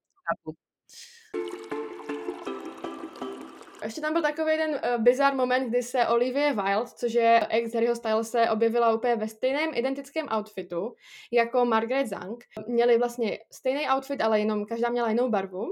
Ještě 3.84 4.02
tam 4.02 4.14
byl 4.14 4.22
takový 4.22 4.58
ten 4.58 4.70
uh, 4.70 5.04
bizar 5.04 5.36
moment, 5.36 5.70
kdy 5.70 5.84
se 5.84 6.08
Olivia 6.08 6.54
Wilde, 6.54 6.92
což 6.96 7.14
je 7.14 7.48
ex 7.50 7.74
Harryho 7.74 8.24
se 8.24 8.50
objevila 8.50 8.94
úplně 8.94 9.16
ve 9.16 9.28
stejném 9.28 9.70
identickém 9.74 10.28
outfitu 10.38 10.96
jako 11.32 11.66
Margaret 11.66 12.08
Zang. 12.08 12.44
Měli 12.68 12.98
vlastně 12.98 13.40
stejný 13.52 13.88
outfit, 13.96 14.22
ale 14.22 14.40
jenom 14.40 14.66
každá 14.66 14.90
měla 14.90 15.10
jinou 15.10 15.30
barvu. 15.30 15.66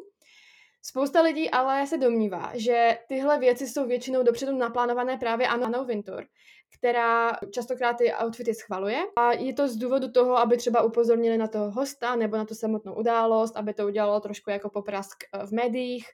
Spousta 0.81 1.21
lidí 1.21 1.49
ale 1.49 1.87
se 1.87 1.97
domnívá, 1.97 2.51
že 2.55 2.97
tyhle 3.07 3.39
věci 3.39 3.67
jsou 3.67 3.87
většinou 3.87 4.23
dopředu 4.23 4.57
naplánované 4.57 5.17
právě 5.17 5.47
Annou 5.47 5.85
Wintour, 5.85 6.25
která 6.77 7.31
častokrát 7.51 7.97
ty 7.97 8.13
outfity 8.23 8.53
schvaluje. 8.53 8.99
A 9.15 9.33
je 9.33 9.53
to 9.53 9.67
z 9.67 9.75
důvodu 9.75 10.11
toho, 10.11 10.37
aby 10.37 10.57
třeba 10.57 10.81
upozornili 10.81 11.37
na 11.37 11.47
toho 11.47 11.71
hosta 11.71 12.15
nebo 12.15 12.37
na 12.37 12.45
tu 12.45 12.55
samotnou 12.55 12.93
událost, 12.93 13.57
aby 13.57 13.73
to 13.73 13.85
udělalo 13.85 14.19
trošku 14.19 14.49
jako 14.49 14.69
poprask 14.69 15.17
eh, 15.23 15.45
v 15.45 15.51
médiích. 15.51 16.05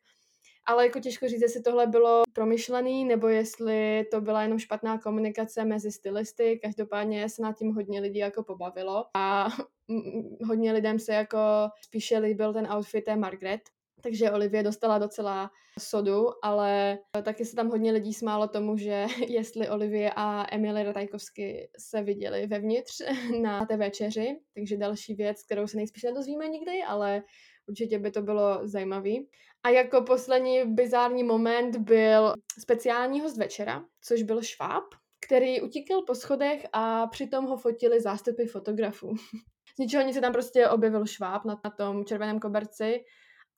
Ale 0.65 0.86
jako 0.86 1.00
těžko 1.00 1.28
říct, 1.28 1.41
jestli 1.41 1.62
tohle 1.62 1.88
bylo 1.88 2.24
promyšlený, 2.34 3.06
nebo 3.06 3.28
jestli 3.28 4.06
to 4.12 4.22
byla 4.22 4.43
jenom 4.43 4.60
špatná 4.60 4.98
komunikace 4.98 5.65
mezi 5.65 5.91
stylisty. 5.91 6.60
Každopádně 6.63 7.30
se 7.30 7.41
nad 7.41 7.58
tím 7.58 7.74
hodně 7.76 8.02
lidí 8.02 8.19
jako 8.19 8.43
pobavilo 8.43 9.06
a 9.13 9.48
hodně 10.48 10.72
lidem 10.72 11.00
se 11.00 11.13
jako 11.13 11.38
spíše 11.82 12.17
líbil 12.17 12.54
ten 12.54 12.67
outfit 12.72 13.06
té 13.06 13.15
Margaret, 13.15 13.62
takže 14.02 14.32
Olivie 14.32 14.64
dostala 14.64 14.98
docela 14.98 15.52
sodu, 15.80 16.28
ale 16.44 17.00
taky 17.24 17.46
se 17.46 17.56
tam 17.56 17.70
hodně 17.70 17.92
lidí 17.92 18.14
smálo 18.14 18.48
tomu, 18.48 18.78
že 18.78 19.06
jestli 19.28 19.70
Olivie 19.70 20.12
a 20.16 20.56
Emily 20.56 20.84
Ratajkovsky 20.84 21.70
se 21.78 22.02
viděli 22.02 22.48
vevnitř 22.48 23.02
na 23.42 23.66
té 23.66 23.78
večeři, 23.78 24.40
takže 24.54 24.78
další 24.78 25.16
věc, 25.16 25.44
kterou 25.44 25.68
se 25.68 25.78
nejspíš 25.78 26.04
nedozvíme 26.04 26.48
nikdy, 26.48 26.84
ale 26.88 27.24
určitě 27.68 28.00
by 28.00 28.12
to 28.12 28.22
bylo 28.22 28.60
zajímavý. 28.64 29.30
A 29.64 29.70
jako 29.70 30.02
poslední 30.02 30.62
bizární 30.66 31.24
moment 31.24 31.76
byl 31.76 32.34
speciální 32.60 33.22
host 33.22 33.38
večera, 33.38 33.86
což 34.02 34.24
byl 34.24 34.42
Šváb, 34.42 34.84
který 35.28 35.62
utíkal 35.62 36.02
po 36.02 36.16
schodech 36.16 36.66
a 36.74 37.08
přitom 37.08 37.46
ho 37.46 37.58
fotili 37.58 38.02
zástupy 38.02 38.46
fotografů. 38.46 39.16
Z 39.76 39.78
ničeho 39.80 40.04
nic 40.04 40.16
se 40.16 40.22
tam 40.22 40.34
prostě 40.34 40.68
objevil 40.68 41.06
Šváb 41.06 41.46
na, 41.46 41.62
na 41.64 41.70
tom 41.70 42.06
červeném 42.06 42.40
koberci 42.40 43.04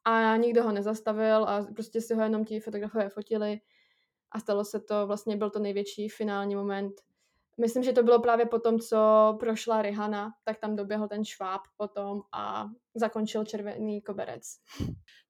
a 0.06 0.38
nikdo 0.38 0.64
ho 0.64 0.72
nezastavil 0.72 1.44
a 1.44 1.68
prostě 1.76 2.02
si 2.02 2.14
ho 2.14 2.22
jenom 2.22 2.46
ti 2.46 2.60
fotografové 2.60 3.10
fotili 3.10 3.60
a 4.32 4.40
stalo 4.40 4.66
se 4.66 4.80
to, 4.80 5.08
vlastně 5.08 5.38
byl 5.38 5.50
to 5.50 5.60
největší 5.60 6.10
finální 6.10 6.56
moment. 6.56 6.94
Myslím, 7.58 7.84
že 7.84 7.94
to 7.94 8.04
bylo 8.04 8.20
právě 8.20 8.46
po 8.46 8.60
tom, 8.60 8.80
co 8.80 8.98
prošla 9.40 9.82
Rihanna, 9.82 10.32
tak 10.44 10.60
tam 10.60 10.76
doběhl 10.76 11.08
ten 11.08 11.26
šváb 11.26 11.62
potom 11.78 12.22
a 12.32 12.70
zakončil 12.96 13.46
červený 13.46 14.02
koberec. 14.02 14.44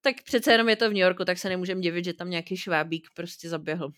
Tak 0.01 0.15
přece 0.25 0.51
jenom 0.51 0.69
je 0.69 0.75
to 0.75 0.89
v 0.89 0.93
New 0.93 1.01
Yorku, 1.01 1.25
tak 1.25 1.37
se 1.37 1.49
nemůžeme 1.49 1.81
divit, 1.81 2.05
že 2.05 2.13
tam 2.13 2.29
nějaký 2.29 2.57
švábík 2.57 3.07
prostě 3.15 3.49
zaběhl. 3.49 3.91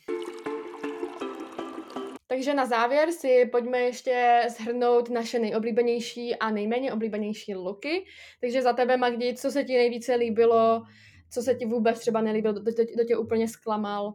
Takže 2.33 2.53
na 2.53 2.65
závěr 2.65 3.11
si 3.11 3.45
pojďme 3.51 3.79
ještě 3.79 4.41
shrnout 4.49 5.09
naše 5.09 5.39
nejoblíbenější 5.39 6.35
a 6.35 6.51
nejméně 6.51 6.93
oblíbenější 6.93 7.55
looky. 7.55 8.05
Takže 8.41 8.61
za 8.61 8.73
tebe, 8.73 8.97
Magdi, 8.97 9.35
co 9.35 9.51
se 9.51 9.63
ti 9.63 9.73
nejvíce 9.73 10.15
líbilo, 10.15 10.83
co 11.29 11.41
se 11.41 11.55
ti 11.55 11.65
vůbec 11.65 11.99
třeba 11.99 12.21
nelíbilo, 12.21 12.53
kdo 12.53 12.71
tě, 12.71 12.85
tě 13.07 13.17
úplně 13.17 13.47
zklamal? 13.47 14.13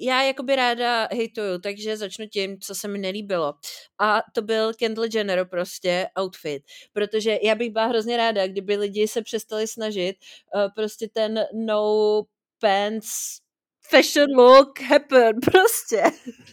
já 0.00 0.22
jakoby 0.22 0.56
ráda 0.56 1.08
hejtuju, 1.12 1.58
takže 1.58 1.96
začnu 1.96 2.26
tím, 2.26 2.60
co 2.60 2.74
se 2.74 2.88
mi 2.88 2.98
nelíbilo. 2.98 3.54
A 4.00 4.22
to 4.32 4.42
byl 4.42 4.74
Kendall 4.74 5.06
Jenner 5.14 5.48
prostě 5.48 6.08
outfit, 6.20 6.62
protože 6.92 7.38
já 7.42 7.54
bych 7.54 7.70
byla 7.70 7.86
hrozně 7.86 8.16
ráda, 8.16 8.46
kdyby 8.46 8.76
lidi 8.76 9.08
se 9.08 9.22
přestali 9.22 9.68
snažit 9.68 10.16
uh, 10.54 10.72
prostě 10.74 11.08
ten 11.08 11.44
no 11.52 12.22
pants 12.60 13.43
fashion 13.90 14.36
look 14.36 14.80
happen, 14.80 15.36
prostě, 15.52 16.02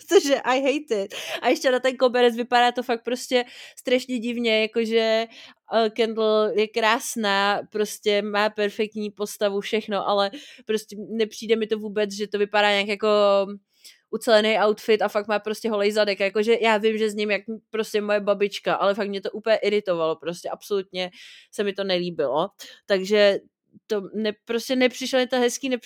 protože 0.07 0.35
I 0.35 0.61
hate 0.61 1.03
it. 1.03 1.15
A 1.41 1.49
ještě 1.49 1.71
na 1.71 1.79
ten 1.79 1.97
koberec 1.97 2.35
vypadá 2.35 2.71
to 2.71 2.83
fakt 2.83 3.03
prostě 3.03 3.45
strašně 3.79 4.19
divně, 4.19 4.61
jakože 4.61 5.25
uh, 5.73 5.89
Kendall 5.89 6.51
je 6.55 6.67
krásná, 6.67 7.61
prostě 7.71 8.21
má 8.21 8.49
perfektní 8.49 9.11
postavu, 9.11 9.61
všechno, 9.61 10.07
ale 10.07 10.31
prostě 10.65 10.95
nepřijde 11.09 11.55
mi 11.55 11.67
to 11.67 11.79
vůbec, 11.79 12.11
že 12.11 12.27
to 12.27 12.37
vypadá 12.37 12.71
nějak 12.71 12.87
jako 12.87 13.07
ucelený 14.11 14.57
outfit 14.59 15.01
a 15.01 15.07
fakt 15.07 15.27
má 15.27 15.39
prostě 15.39 15.69
holej 15.69 15.91
zadek, 15.91 16.19
jakože 16.19 16.57
já 16.61 16.77
vím, 16.77 16.97
že 16.97 17.09
s 17.09 17.15
ním 17.15 17.31
jak 17.31 17.41
prostě 17.69 18.01
moje 18.01 18.19
babička, 18.19 18.75
ale 18.75 18.95
fakt 18.95 19.07
mě 19.09 19.21
to 19.21 19.31
úplně 19.31 19.55
iritovalo, 19.55 20.15
prostě. 20.15 20.49
Absolutně 20.49 21.11
se 21.51 21.63
mi 21.63 21.73
to 21.73 21.83
nelíbilo, 21.83 22.49
takže 22.85 23.39
to 23.87 24.01
ne, 24.13 24.31
prostě 24.45 24.75
nepřišlo 24.75 25.19
mi 25.19 25.27
to 25.27 25.39
hezký, 25.39 25.69
ne, 25.69 25.77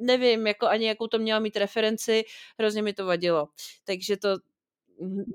nevím, 0.00 0.46
jako 0.46 0.66
ani 0.66 0.86
jakou 0.86 1.06
to 1.06 1.18
měla 1.18 1.40
mít 1.40 1.56
referenci, 1.56 2.22
hrozně 2.58 2.82
mi 2.82 2.92
to 2.92 3.06
vadilo. 3.06 3.48
Takže 3.84 4.16
to 4.16 4.28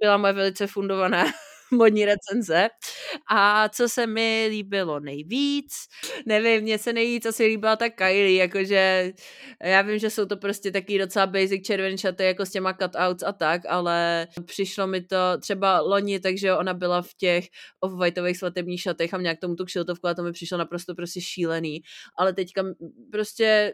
byla 0.01 0.17
moje 0.17 0.33
velice 0.33 0.67
fundovaná 0.67 1.25
modní 1.77 2.05
recenze. 2.05 2.69
A 3.31 3.69
co 3.69 3.89
se 3.89 4.07
mi 4.07 4.47
líbilo 4.49 4.99
nejvíc? 4.99 5.73
Nevím, 6.25 6.61
mně 6.61 6.77
se 6.77 6.93
nejvíc 6.93 7.25
asi 7.25 7.45
líbila 7.45 7.75
ta 7.75 7.89
Kylie, 7.89 8.35
jakože 8.35 9.13
já 9.63 9.81
vím, 9.81 9.99
že 9.99 10.09
jsou 10.09 10.25
to 10.25 10.37
prostě 10.37 10.71
taky 10.71 10.99
docela 10.99 11.27
basic 11.27 11.65
červené 11.65 11.97
šaty, 11.97 12.23
jako 12.23 12.45
s 12.45 12.51
těma 12.51 12.73
cutouts 12.73 13.23
a 13.23 13.31
tak, 13.33 13.61
ale 13.69 14.27
přišlo 14.45 14.87
mi 14.87 15.01
to 15.01 15.17
třeba 15.41 15.81
loni, 15.81 16.19
takže 16.19 16.53
ona 16.53 16.73
byla 16.73 17.01
v 17.01 17.13
těch 17.13 17.45
off-whiteových 17.85 18.37
svatebních 18.37 18.81
šatech 18.81 19.13
a 19.13 19.17
měla 19.17 19.35
k 19.35 19.39
tomu 19.39 19.55
tu 19.55 19.65
kšiltovku 19.65 20.07
a 20.07 20.13
to 20.13 20.23
mi 20.23 20.31
přišlo 20.31 20.57
naprosto 20.57 20.95
prostě 20.95 21.21
šílený. 21.21 21.81
Ale 22.17 22.33
teďka 22.33 22.63
prostě 23.11 23.73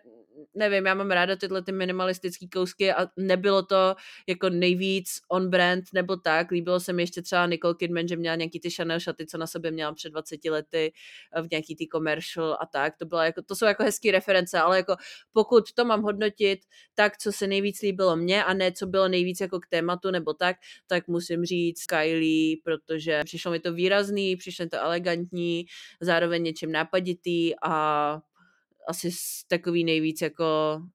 nevím, 0.56 0.86
já 0.86 0.94
mám 0.94 1.12
ráda 1.12 1.36
tyhle 1.36 1.62
ty 1.62 1.72
minimalistické 1.72 2.48
kousky 2.48 2.94
a 2.94 3.08
nebylo 3.18 3.64
to 3.64 3.96
jako 4.28 4.50
nejvíc 4.50 5.08
on 5.32 5.50
brand 5.50 5.84
nebo 5.94 6.16
tak. 6.16 6.52
Líbilo 6.52 6.80
se 6.80 6.94
mi 6.94 7.04
ještě 7.04 7.22
třeba 7.22 7.48
Nicole 7.48 7.76
Kidman, 7.76 8.08
že 8.08 8.16
měla 8.16 8.36
nějaký 8.36 8.60
ty 8.60 8.70
Chanel 8.70 9.00
šaty, 9.00 9.26
co 9.26 9.38
na 9.38 9.48
sobě 9.48 9.72
měla 9.72 9.94
před 9.94 10.10
20 10.10 10.46
lety 10.46 10.94
eh, 11.36 11.42
v 11.42 11.52
nějaký 11.52 11.76
ty 11.76 11.88
commercial 11.88 12.58
a 12.62 12.66
tak. 12.66 12.98
To, 12.98 13.06
bylo 13.06 13.22
jako, 13.22 13.42
to 13.42 13.56
jsou 13.56 13.66
jako 13.66 13.84
hezké 13.84 14.12
reference, 14.12 14.60
ale 14.60 14.78
jako 14.78 14.96
pokud 15.32 15.74
to 15.74 15.86
mám 15.86 16.02
hodnotit 16.02 16.60
tak, 16.96 17.18
co 17.18 17.32
se 17.32 17.48
nejvíc 17.48 17.82
líbilo 17.82 18.16
mně 18.16 18.44
a 18.44 18.54
ne 18.54 18.72
co 18.72 18.86
bylo 18.88 19.08
nejvíc 19.08 19.42
jako 19.42 19.60
k 19.60 19.68
tématu 19.68 20.12
nebo 20.12 20.34
tak, 20.34 20.58
tak 20.88 21.08
musím 21.08 21.46
říct 21.46 21.86
Kylie, 21.86 22.58
protože 22.64 23.22
přišlo 23.26 23.52
mi 23.52 23.60
to 23.60 23.74
výrazný, 23.74 24.36
přišlo 24.36 24.66
mi 24.66 24.70
to 24.70 24.78
elegantní, 24.78 25.66
zároveň 26.02 26.44
něčím 26.44 26.72
nápaditý 26.72 27.54
a 27.64 28.22
asi 28.88 29.10
takový 29.48 29.84
nejvíc 29.84 30.22
jako 30.22 30.46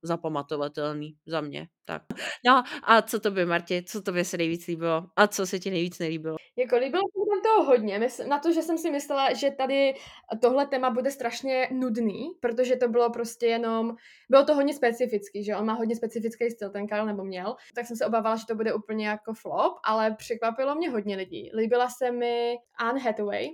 zapamatovatelný 0.03 1.17
za 1.27 1.41
mě. 1.41 1.69
Tak. 1.85 2.03
No 2.47 2.63
a 2.83 3.03
co 3.03 3.21
to 3.21 3.31
by, 3.31 3.47
Martě, 3.47 3.83
co 3.83 4.03
to 4.03 4.13
by 4.13 4.25
se 4.25 4.37
nejvíc 4.37 4.67
líbilo? 4.67 5.07
A 5.17 5.27
co 5.27 5.47
se 5.47 5.59
ti 5.59 5.71
nejvíc 5.71 5.99
nelíbilo? 5.99 6.37
Jako 6.57 6.77
líbilo 6.77 7.03
se 7.03 7.19
tam 7.31 7.43
toho 7.43 7.65
hodně. 7.65 8.09
Na 8.29 8.39
to, 8.39 8.53
že 8.53 8.63
jsem 8.63 8.79
si 8.79 8.91
myslela, 8.91 9.33
že 9.33 9.51
tady 9.51 9.95
tohle 10.41 10.67
téma 10.67 10.91
bude 10.91 11.11
strašně 11.11 11.69
nudný, 11.73 12.31
protože 12.41 12.77
to 12.77 12.89
bylo 12.89 13.11
prostě 13.11 13.47
jenom, 13.47 13.95
bylo 14.31 14.45
to 14.45 14.55
hodně 14.55 14.75
specifický, 14.75 15.45
že 15.45 15.57
on 15.57 15.67
má 15.67 15.73
hodně 15.73 15.97
specifický 15.97 16.51
styl, 16.51 16.71
ten 16.71 16.87
Karl 16.87 17.07
nebo 17.07 17.25
měl, 17.25 17.57
tak 17.75 17.87
jsem 17.87 17.97
se 17.97 18.07
obávala, 18.07 18.37
že 18.37 18.47
to 18.49 18.55
bude 18.55 18.75
úplně 18.75 19.09
jako 19.09 19.35
flop, 19.35 19.75
ale 19.85 20.15
překvapilo 20.15 20.75
mě 20.75 20.91
hodně 20.91 21.17
lidí. 21.17 21.51
Líbila 21.55 21.89
se 21.89 22.13
mi 22.13 22.57
Anne 22.79 23.01
Hathaway, 23.01 23.49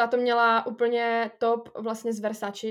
ta 0.00 0.06
to 0.06 0.16
měla 0.16 0.66
úplně 0.66 1.30
top 1.38 1.68
vlastně 1.78 2.12
z 2.12 2.20
Versace 2.20 2.66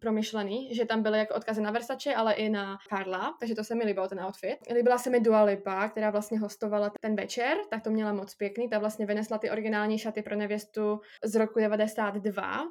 promyšlený, 0.00 0.74
že 0.74 0.84
tam 0.84 1.02
byly 1.02 1.18
jako 1.18 1.34
odkazy 1.34 1.62
na 1.62 1.70
Versace, 1.70 2.14
ale 2.14 2.34
i 2.34 2.48
na 2.48 2.78
Karla, 2.88 3.36
takže 3.40 3.54
to 3.54 3.64
se 3.64 3.74
mi 3.74 3.84
líbilo 3.84 4.08
ten 4.08 4.20
outfit. 4.20 4.56
Líbila 4.74 4.98
se 4.98 5.10
mi 5.10 5.20
Dua 5.20 5.42
Lipa, 5.42 5.88
která 5.88 6.10
vlastně 6.10 6.38
hostovala 6.38 6.92
ten 7.00 7.16
večer, 7.16 7.56
tak 7.70 7.82
to 7.82 7.90
měla 7.90 8.12
moc 8.12 8.34
pěkný, 8.34 8.68
ta 8.68 8.78
vlastně 8.78 9.06
vynesla 9.06 9.38
ty 9.38 9.50
originální 9.50 9.98
šaty 9.98 10.22
pro 10.22 10.36
nevěstu 10.36 11.00
z 11.24 11.34
roku 11.34 11.58
92. 11.60 12.62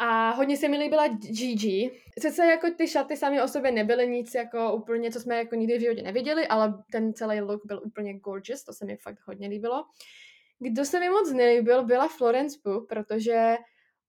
A 0.00 0.30
hodně 0.30 0.56
se 0.56 0.68
mi 0.68 0.78
líbila 0.78 1.08
Gigi. 1.08 2.02
Sice 2.20 2.46
jako 2.46 2.66
ty 2.78 2.88
šaty 2.88 3.16
sami 3.16 3.42
o 3.42 3.48
sobě 3.48 3.72
nebyly 3.72 4.08
nic 4.08 4.34
jako 4.34 4.72
úplně, 4.72 5.10
co 5.10 5.20
jsme 5.20 5.36
jako 5.36 5.54
nikdy 5.54 5.78
v 5.78 5.80
životě 5.80 6.02
neviděli, 6.02 6.46
ale 6.46 6.74
ten 6.92 7.14
celý 7.14 7.40
look 7.40 7.62
byl 7.64 7.82
úplně 7.84 8.18
gorgeous, 8.18 8.64
to 8.64 8.72
se 8.72 8.84
mi 8.84 8.96
fakt 8.96 9.18
hodně 9.26 9.48
líbilo. 9.48 9.84
Kdo 10.58 10.84
se 10.84 11.00
mi 11.00 11.08
moc 11.10 11.32
nelíbil, 11.32 11.84
byla 11.84 12.08
Florence 12.08 12.58
Pugh, 12.62 12.86
protože 12.88 13.56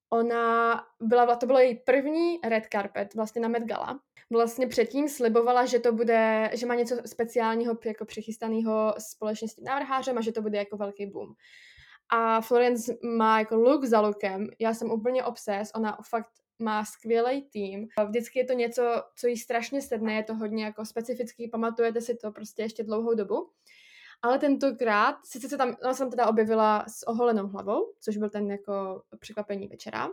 ona 0.09 0.75
byla, 1.01 1.35
to 1.35 1.45
bylo 1.45 1.59
její 1.59 1.75
první 1.75 2.39
red 2.43 2.63
carpet 2.71 3.13
vlastně 3.13 3.41
na 3.41 3.47
Met 3.47 3.63
Gala. 3.63 3.99
Vlastně 4.31 4.67
předtím 4.67 5.09
slibovala, 5.09 5.65
že 5.65 5.79
to 5.79 5.91
bude, 5.91 6.51
že 6.53 6.65
má 6.65 6.75
něco 6.75 6.95
speciálního 7.05 7.77
jako 7.85 8.05
přichystaného 8.05 8.95
společně 8.99 9.47
s 9.47 9.55
tím 9.55 9.63
návrhářem 9.63 10.17
a 10.17 10.21
že 10.21 10.31
to 10.31 10.41
bude 10.41 10.57
jako 10.57 10.77
velký 10.77 11.05
boom. 11.05 11.33
A 12.09 12.41
Florence 12.41 12.97
má 13.17 13.39
jako 13.39 13.55
look 13.55 13.85
za 13.85 14.01
lookem. 14.01 14.47
Já 14.59 14.73
jsem 14.73 14.91
úplně 14.91 15.23
obses, 15.23 15.71
ona 15.75 15.97
fakt 16.09 16.29
má 16.59 16.85
skvělý 16.85 17.41
tým. 17.41 17.87
Vždycky 18.07 18.39
je 18.39 18.45
to 18.45 18.53
něco, 18.53 19.03
co 19.15 19.27
jí 19.27 19.37
strašně 19.37 19.81
sedne, 19.81 20.13
je 20.13 20.23
to 20.23 20.35
hodně 20.35 20.65
jako 20.65 20.85
specifický, 20.85 21.47
pamatujete 21.47 22.01
si 22.01 22.15
to 22.15 22.31
prostě 22.31 22.61
ještě 22.61 22.83
dlouhou 22.83 23.13
dobu. 23.13 23.49
Ale 24.21 24.39
tentokrát, 24.39 25.15
sice 25.25 25.49
se 25.49 25.57
tam, 25.57 25.75
ona 25.83 25.93
jsem 25.93 26.09
teda 26.09 26.27
objevila 26.27 26.85
s 26.87 27.07
oholenou 27.07 27.47
hlavou, 27.47 27.93
což 27.99 28.17
byl 28.17 28.29
ten 28.29 28.51
jako 28.51 29.01
překvapení 29.19 29.67
večera, 29.67 30.09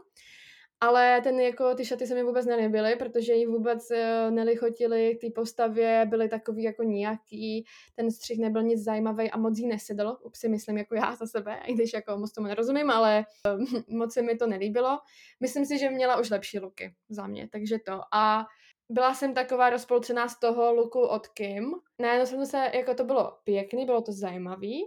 ale 0.81 1.21
ten 1.21 1.40
jako, 1.40 1.75
ty 1.75 1.85
šaty 1.85 2.07
se 2.07 2.14
mi 2.14 2.23
vůbec 2.23 2.47
nelíbily, 2.47 2.97
protože 2.97 3.33
ji 3.33 3.47
vůbec 3.47 3.90
uh, 3.90 4.35
nelichotily, 4.35 5.19
ty 5.21 5.31
postavě 5.31 6.07
byly 6.11 6.29
takový 6.29 6.62
jako 6.62 6.83
nějaký, 6.83 7.64
ten 7.95 8.11
střih 8.11 8.38
nebyl 8.38 8.62
nic 8.62 8.85
zajímavý 8.85 9.31
a 9.31 9.38
moc 9.38 9.59
jí 9.59 9.67
nesedl, 9.67 10.17
si 10.35 10.49
myslím 10.49 10.79
jako 10.79 10.95
já 10.95 11.17
za 11.17 11.27
sebe, 11.27 11.61
i 11.67 11.75
když 11.75 11.93
jako 11.93 12.17
moc 12.17 12.33
tomu 12.33 12.47
nerozumím, 12.47 12.90
ale 12.90 13.25
uh, 13.55 13.64
moc 13.99 14.12
se 14.12 14.23
mi 14.23 14.37
to 14.37 14.47
nelíbilo. 14.47 14.99
Myslím 15.40 15.67
si, 15.67 15.79
že 15.79 15.90
měla 15.90 16.21
už 16.21 16.31
lepší 16.31 16.59
luky 16.59 16.95
za 17.09 17.27
mě, 17.27 17.49
takže 17.53 17.79
to. 17.87 18.01
A 18.12 18.47
byla 18.88 19.14
jsem 19.14 19.35
taková 19.35 19.70
rozpolcená 19.70 20.29
z 20.29 20.38
toho 20.40 20.75
luku 20.75 21.01
od 21.01 21.29
Kim. 21.29 21.75
Na 21.99 22.12
jednu 22.12 22.27
stranu 22.27 22.47
se, 22.47 22.70
jako 22.75 22.94
to 22.94 23.05
bylo 23.05 23.38
pěkný, 23.44 23.85
bylo 23.87 24.03
to 24.03 24.12
zajímavý, 24.12 24.85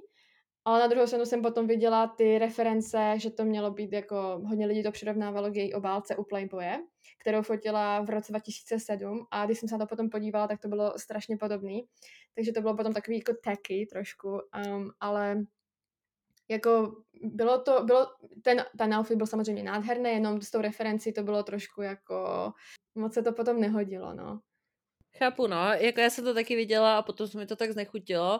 ale 0.65 0.79
na 0.79 0.87
druhou 0.87 1.07
stranu 1.07 1.25
jsem 1.25 1.41
potom 1.41 1.67
viděla 1.67 2.07
ty 2.07 2.37
reference, 2.37 3.13
že 3.17 3.29
to 3.31 3.45
mělo 3.45 3.71
být 3.71 3.93
jako, 3.93 4.41
hodně 4.45 4.65
lidí 4.65 4.83
to 4.83 4.91
přirovnávalo 4.91 5.51
k 5.51 5.55
její 5.55 5.73
obálce 5.73 6.15
u 6.15 6.23
Playboye, 6.23 6.79
kterou 7.21 7.41
fotila 7.41 8.01
v 8.01 8.09
roce 8.09 8.31
2007 8.31 9.27
a 9.31 9.45
když 9.45 9.59
jsem 9.59 9.69
se 9.69 9.77
na 9.77 9.85
to 9.85 9.89
potom 9.89 10.09
podívala, 10.09 10.47
tak 10.47 10.61
to 10.61 10.67
bylo 10.67 10.93
strašně 10.97 11.37
podobný. 11.37 11.87
Takže 12.35 12.51
to 12.51 12.61
bylo 12.61 12.75
potom 12.75 12.93
takový 12.93 13.17
jako 13.17 13.33
tacky 13.43 13.87
trošku, 13.91 14.29
um, 14.29 14.91
ale 14.99 15.45
jako 16.49 16.91
bylo 17.23 17.61
to, 17.61 17.83
bylo, 17.83 18.07
ten, 18.43 18.65
ten 18.77 18.93
outfit 18.93 19.15
byl 19.15 19.27
samozřejmě 19.27 19.63
nádherný, 19.63 20.09
jenom 20.09 20.41
s 20.41 20.51
tou 20.51 20.61
referencí 20.61 21.13
to 21.13 21.23
bylo 21.23 21.43
trošku 21.43 21.81
jako, 21.81 22.51
moc 22.95 23.13
se 23.13 23.23
to 23.23 23.33
potom 23.33 23.59
nehodilo, 23.61 24.13
no. 24.13 24.39
Chápu, 25.17 25.47
no, 25.47 25.73
jako 25.73 25.99
já 26.01 26.09
jsem 26.09 26.23
to 26.23 26.33
taky 26.33 26.55
viděla 26.55 26.97
a 26.97 27.01
potom 27.01 27.27
se 27.27 27.37
mi 27.37 27.45
to 27.45 27.55
tak 27.55 27.71
znechutilo, 27.71 28.39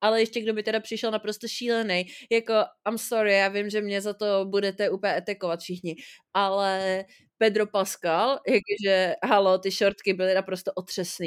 ale 0.00 0.20
ještě 0.20 0.40
kdo 0.40 0.54
by 0.54 0.62
teda 0.62 0.80
přišel 0.80 1.10
naprosto 1.10 1.48
šílený, 1.48 2.04
jako 2.30 2.52
I'm 2.88 2.98
sorry, 2.98 3.34
já 3.34 3.48
vím, 3.48 3.70
že 3.70 3.80
mě 3.80 4.00
za 4.00 4.14
to 4.14 4.44
budete 4.44 4.90
úplně 4.90 5.16
etekovat 5.16 5.60
všichni, 5.60 5.96
ale 6.34 7.04
Pedro 7.38 7.66
Pascal, 7.66 8.38
jakože, 8.48 9.14
halo, 9.24 9.58
ty 9.58 9.70
šortky 9.70 10.14
byly 10.14 10.34
naprosto 10.34 10.72
otřesný 10.72 11.26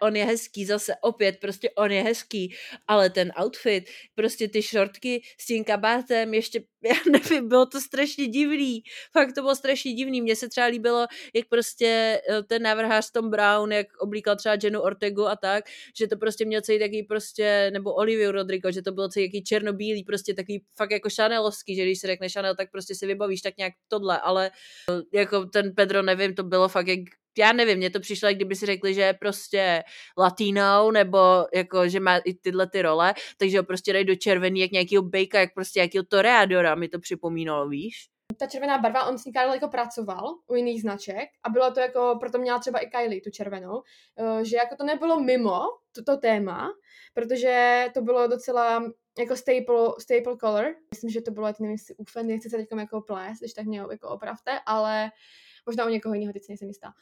on 0.00 0.16
je 0.16 0.24
hezký, 0.24 0.64
zase 0.64 0.94
opět, 1.00 1.36
prostě 1.40 1.70
on 1.70 1.90
je 1.92 2.02
hezký, 2.02 2.54
ale 2.86 3.10
ten 3.10 3.32
outfit, 3.42 3.84
prostě 4.14 4.48
ty 4.48 4.62
šortky 4.62 5.22
s 5.38 5.46
tím 5.46 5.64
kabátem, 5.64 6.34
ještě, 6.34 6.64
já 6.84 6.94
nevím, 7.12 7.48
bylo 7.48 7.66
to 7.66 7.80
strašně 7.80 8.26
divný, 8.26 8.82
fakt 9.12 9.32
to 9.32 9.40
bylo 9.40 9.56
strašně 9.56 9.92
divný, 9.92 10.22
mně 10.22 10.36
se 10.36 10.48
třeba 10.48 10.66
líbilo, 10.66 11.06
jak 11.34 11.48
prostě 11.48 12.20
eh, 12.30 12.42
ten 12.42 12.62
návrhář 12.62 13.10
Tom 13.10 13.30
Brown, 13.30 13.72
jak 13.72 13.86
oblíkal 14.00 14.36
třeba 14.36 14.56
Jenu 14.62 14.80
Ortegu 14.80 15.28
a 15.28 15.36
tak, 15.36 15.64
že 15.98 16.06
to 16.06 16.16
prostě 16.16 16.44
měl 16.44 16.60
celý 16.60 16.78
takový 16.78 17.02
prostě, 17.02 17.70
nebo 17.72 17.94
Olivia 17.94 18.32
Rodrigo, 18.32 18.72
že 18.72 18.82
to 18.82 18.92
bylo 18.92 19.08
celý 19.08 19.24
jaký 19.24 19.44
černobílý, 19.44 20.04
prostě 20.04 20.34
takový 20.34 20.64
fakt 20.76 20.90
jako 20.90 21.08
Chanelovský, 21.16 21.76
že 21.76 21.82
když 21.82 22.00
se 22.00 22.06
řekne 22.06 22.28
Chanel, 22.28 22.56
tak 22.56 22.70
prostě 22.70 22.94
si 22.94 23.06
vybavíš 23.06 23.40
tak 23.40 23.56
nějak 23.56 23.72
tohle, 23.88 24.20
ale 24.20 24.50
eh, 24.90 25.18
jako 25.18 25.44
ten 25.46 25.74
Pedro, 25.74 26.02
nevím, 26.02 26.34
to 26.34 26.42
bylo 26.42 26.68
fakt 26.68 26.88
jak 26.88 27.00
já 27.38 27.52
nevím, 27.52 27.78
mně 27.78 27.90
to 27.90 28.00
přišlo, 28.00 28.32
kdyby 28.32 28.56
si 28.56 28.66
řekli, 28.66 28.94
že 28.94 29.00
je 29.00 29.14
prostě 29.14 29.82
latinou, 30.18 30.90
nebo 30.90 31.18
jako, 31.54 31.88
že 31.88 32.00
má 32.00 32.18
i 32.18 32.34
tyhle 32.34 32.66
ty 32.66 32.82
role, 32.82 33.14
takže 33.38 33.58
ho 33.58 33.64
prostě 33.64 33.92
dají 33.92 34.04
do 34.04 34.14
červený, 34.14 34.60
jak 34.60 34.70
nějakýho 34.70 35.02
bejka, 35.02 35.40
jak 35.40 35.54
prostě 35.54 35.78
nějakýho 35.78 36.04
toreadora, 36.04 36.74
mi 36.74 36.88
to 36.88 36.98
připomínalo, 37.00 37.68
víš? 37.68 38.08
ta 38.38 38.46
červená 38.46 38.78
barva, 38.78 39.06
on 39.06 39.18
s 39.18 39.24
ní 39.24 39.32
Karel 39.32 39.54
jako 39.54 39.68
pracoval 39.68 40.34
u 40.46 40.54
jiných 40.54 40.82
značek 40.82 41.28
a 41.42 41.50
bylo 41.50 41.70
to 41.70 41.80
jako, 41.80 42.16
proto 42.20 42.38
měla 42.38 42.58
třeba 42.58 42.78
i 42.78 42.86
Kylie 42.86 43.20
tu 43.20 43.30
červenou, 43.30 43.82
eh, 44.18 44.44
že 44.44 44.56
jako 44.56 44.76
to 44.76 44.84
nebylo 44.84 45.20
mimo 45.20 45.60
toto 45.92 46.16
téma, 46.16 46.70
protože 47.14 47.86
to 47.94 48.02
bylo 48.02 48.26
docela 48.26 48.92
jako 49.18 49.36
staple, 49.36 49.88
staple 49.98 50.36
color. 50.40 50.74
Myslím, 50.94 51.10
že 51.10 51.20
to 51.20 51.30
bylo, 51.30 51.46
nevím, 51.60 51.72
jestli 51.72 51.94
Ufen, 51.94 52.26
nechci 52.26 52.50
se 52.50 52.56
teď 52.56 52.68
jako 52.78 53.00
plést, 53.00 53.40
když 53.40 53.52
tak 53.52 53.66
mě 53.66 53.78
jako 53.78 54.08
opravte, 54.08 54.60
ale 54.66 55.10
možná 55.66 55.86
u 55.86 55.88
někoho 55.88 56.14
jiného, 56.14 56.32
teď 56.32 56.42
si 56.42 56.52
nejsem 56.52 56.68
jistá. 56.68 56.92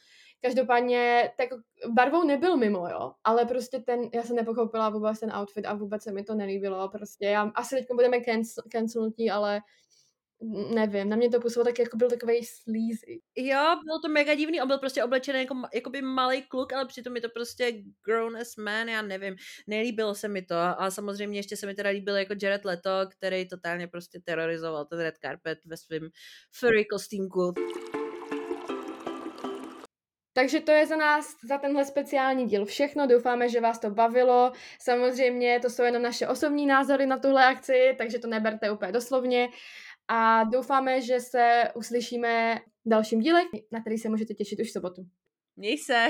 Každopádně 0.41 1.33
tak 1.37 1.49
barvou 1.89 2.25
nebyl 2.25 2.57
mimo, 2.57 2.89
jo, 2.89 3.13
ale 3.25 3.45
prostě 3.45 3.79
ten, 3.79 4.01
já 4.15 4.23
jsem 4.23 4.37
nepochopila 4.37 4.91
vůbec 4.91 5.21
ten 5.21 5.33
outfit 5.41 5.65
a 5.65 5.75
vůbec 5.75 6.03
se 6.03 6.13
mi 6.13 6.23
to 6.23 6.35
nelíbilo, 6.35 6.89
prostě 6.89 7.27
já, 7.27 7.43
asi 7.55 7.77
teď 7.77 7.87
budeme 7.95 8.19
cancel, 8.73 9.11
ale 9.33 9.61
nevím, 10.75 11.09
na 11.09 11.17
mě 11.17 11.31
to 11.31 11.41
působilo 11.41 11.65
tak, 11.65 11.79
jako 11.79 11.97
byl 11.97 12.11
takový 12.11 12.45
sleazy. 12.45 13.21
Jo, 13.37 13.77
bylo 13.85 13.99
to 14.05 14.09
mega 14.09 14.35
divný, 14.35 14.63
on 14.63 14.69
byl 14.69 14.79
prostě 14.79 15.05
oblečený 15.05 15.39
jako, 15.39 15.55
jako 15.75 15.91
by 15.91 16.03
malý 16.03 16.43
kluk, 16.43 16.73
ale 16.73 16.87
přitom 16.87 17.17
je 17.17 17.23
to 17.23 17.29
prostě 17.29 17.73
grown 18.07 18.37
as 18.37 18.57
man, 18.57 18.89
já 18.89 19.03
nevím, 19.03 19.37
nelíbilo 19.67 20.15
se 20.15 20.29
mi 20.29 20.43
to 20.43 20.55
a 20.55 20.91
samozřejmě 20.91 21.39
ještě 21.39 21.57
se 21.57 21.67
mi 21.67 21.75
teda 21.75 21.91
líbil 21.91 22.17
jako 22.17 22.35
Jared 22.43 22.65
Leto, 22.65 22.91
který 23.19 23.49
totálně 23.49 23.89
prostě 23.89 24.21
terorizoval 24.25 24.85
ten 24.85 24.99
red 24.99 25.15
carpet 25.25 25.59
ve 25.65 25.77
svém 25.77 26.09
furry 26.53 26.85
kostýmku. 26.85 27.55
Takže 30.33 30.61
to 30.61 30.71
je 30.71 30.87
za 30.87 30.97
nás, 30.97 31.35
za 31.45 31.59
tenhle 31.59 31.85
speciální 31.85 32.47
díl 32.47 32.65
všechno. 32.65 33.07
Doufáme, 33.07 33.49
že 33.49 33.61
vás 33.61 33.79
to 33.79 33.91
bavilo. 33.91 34.53
Samozřejmě 34.81 35.61
to 35.61 35.71
jsou 35.71 35.83
jenom 35.83 36.03
naše 36.03 36.29
osobní 36.29 36.67
názory 36.67 37.07
na 37.07 37.19
tuhle 37.19 37.47
akci, 37.47 37.95
takže 37.99 38.19
to 38.19 38.29
neberte 38.29 38.71
úplně 38.71 38.93
doslovně. 38.93 39.49
A 40.09 40.45
doufáme, 40.45 41.01
že 41.01 41.21
se 41.21 41.63
uslyšíme 41.75 42.61
v 42.85 42.89
dalším 42.89 43.21
díle, 43.21 43.43
na 43.73 43.81
který 43.81 43.99
se 43.99 44.09
můžete 44.09 44.35
těšit 44.35 44.61
už 44.61 44.69
v 44.69 44.73
sobotu. 44.73 45.03
Měj 45.57 45.79
se! 45.79 46.09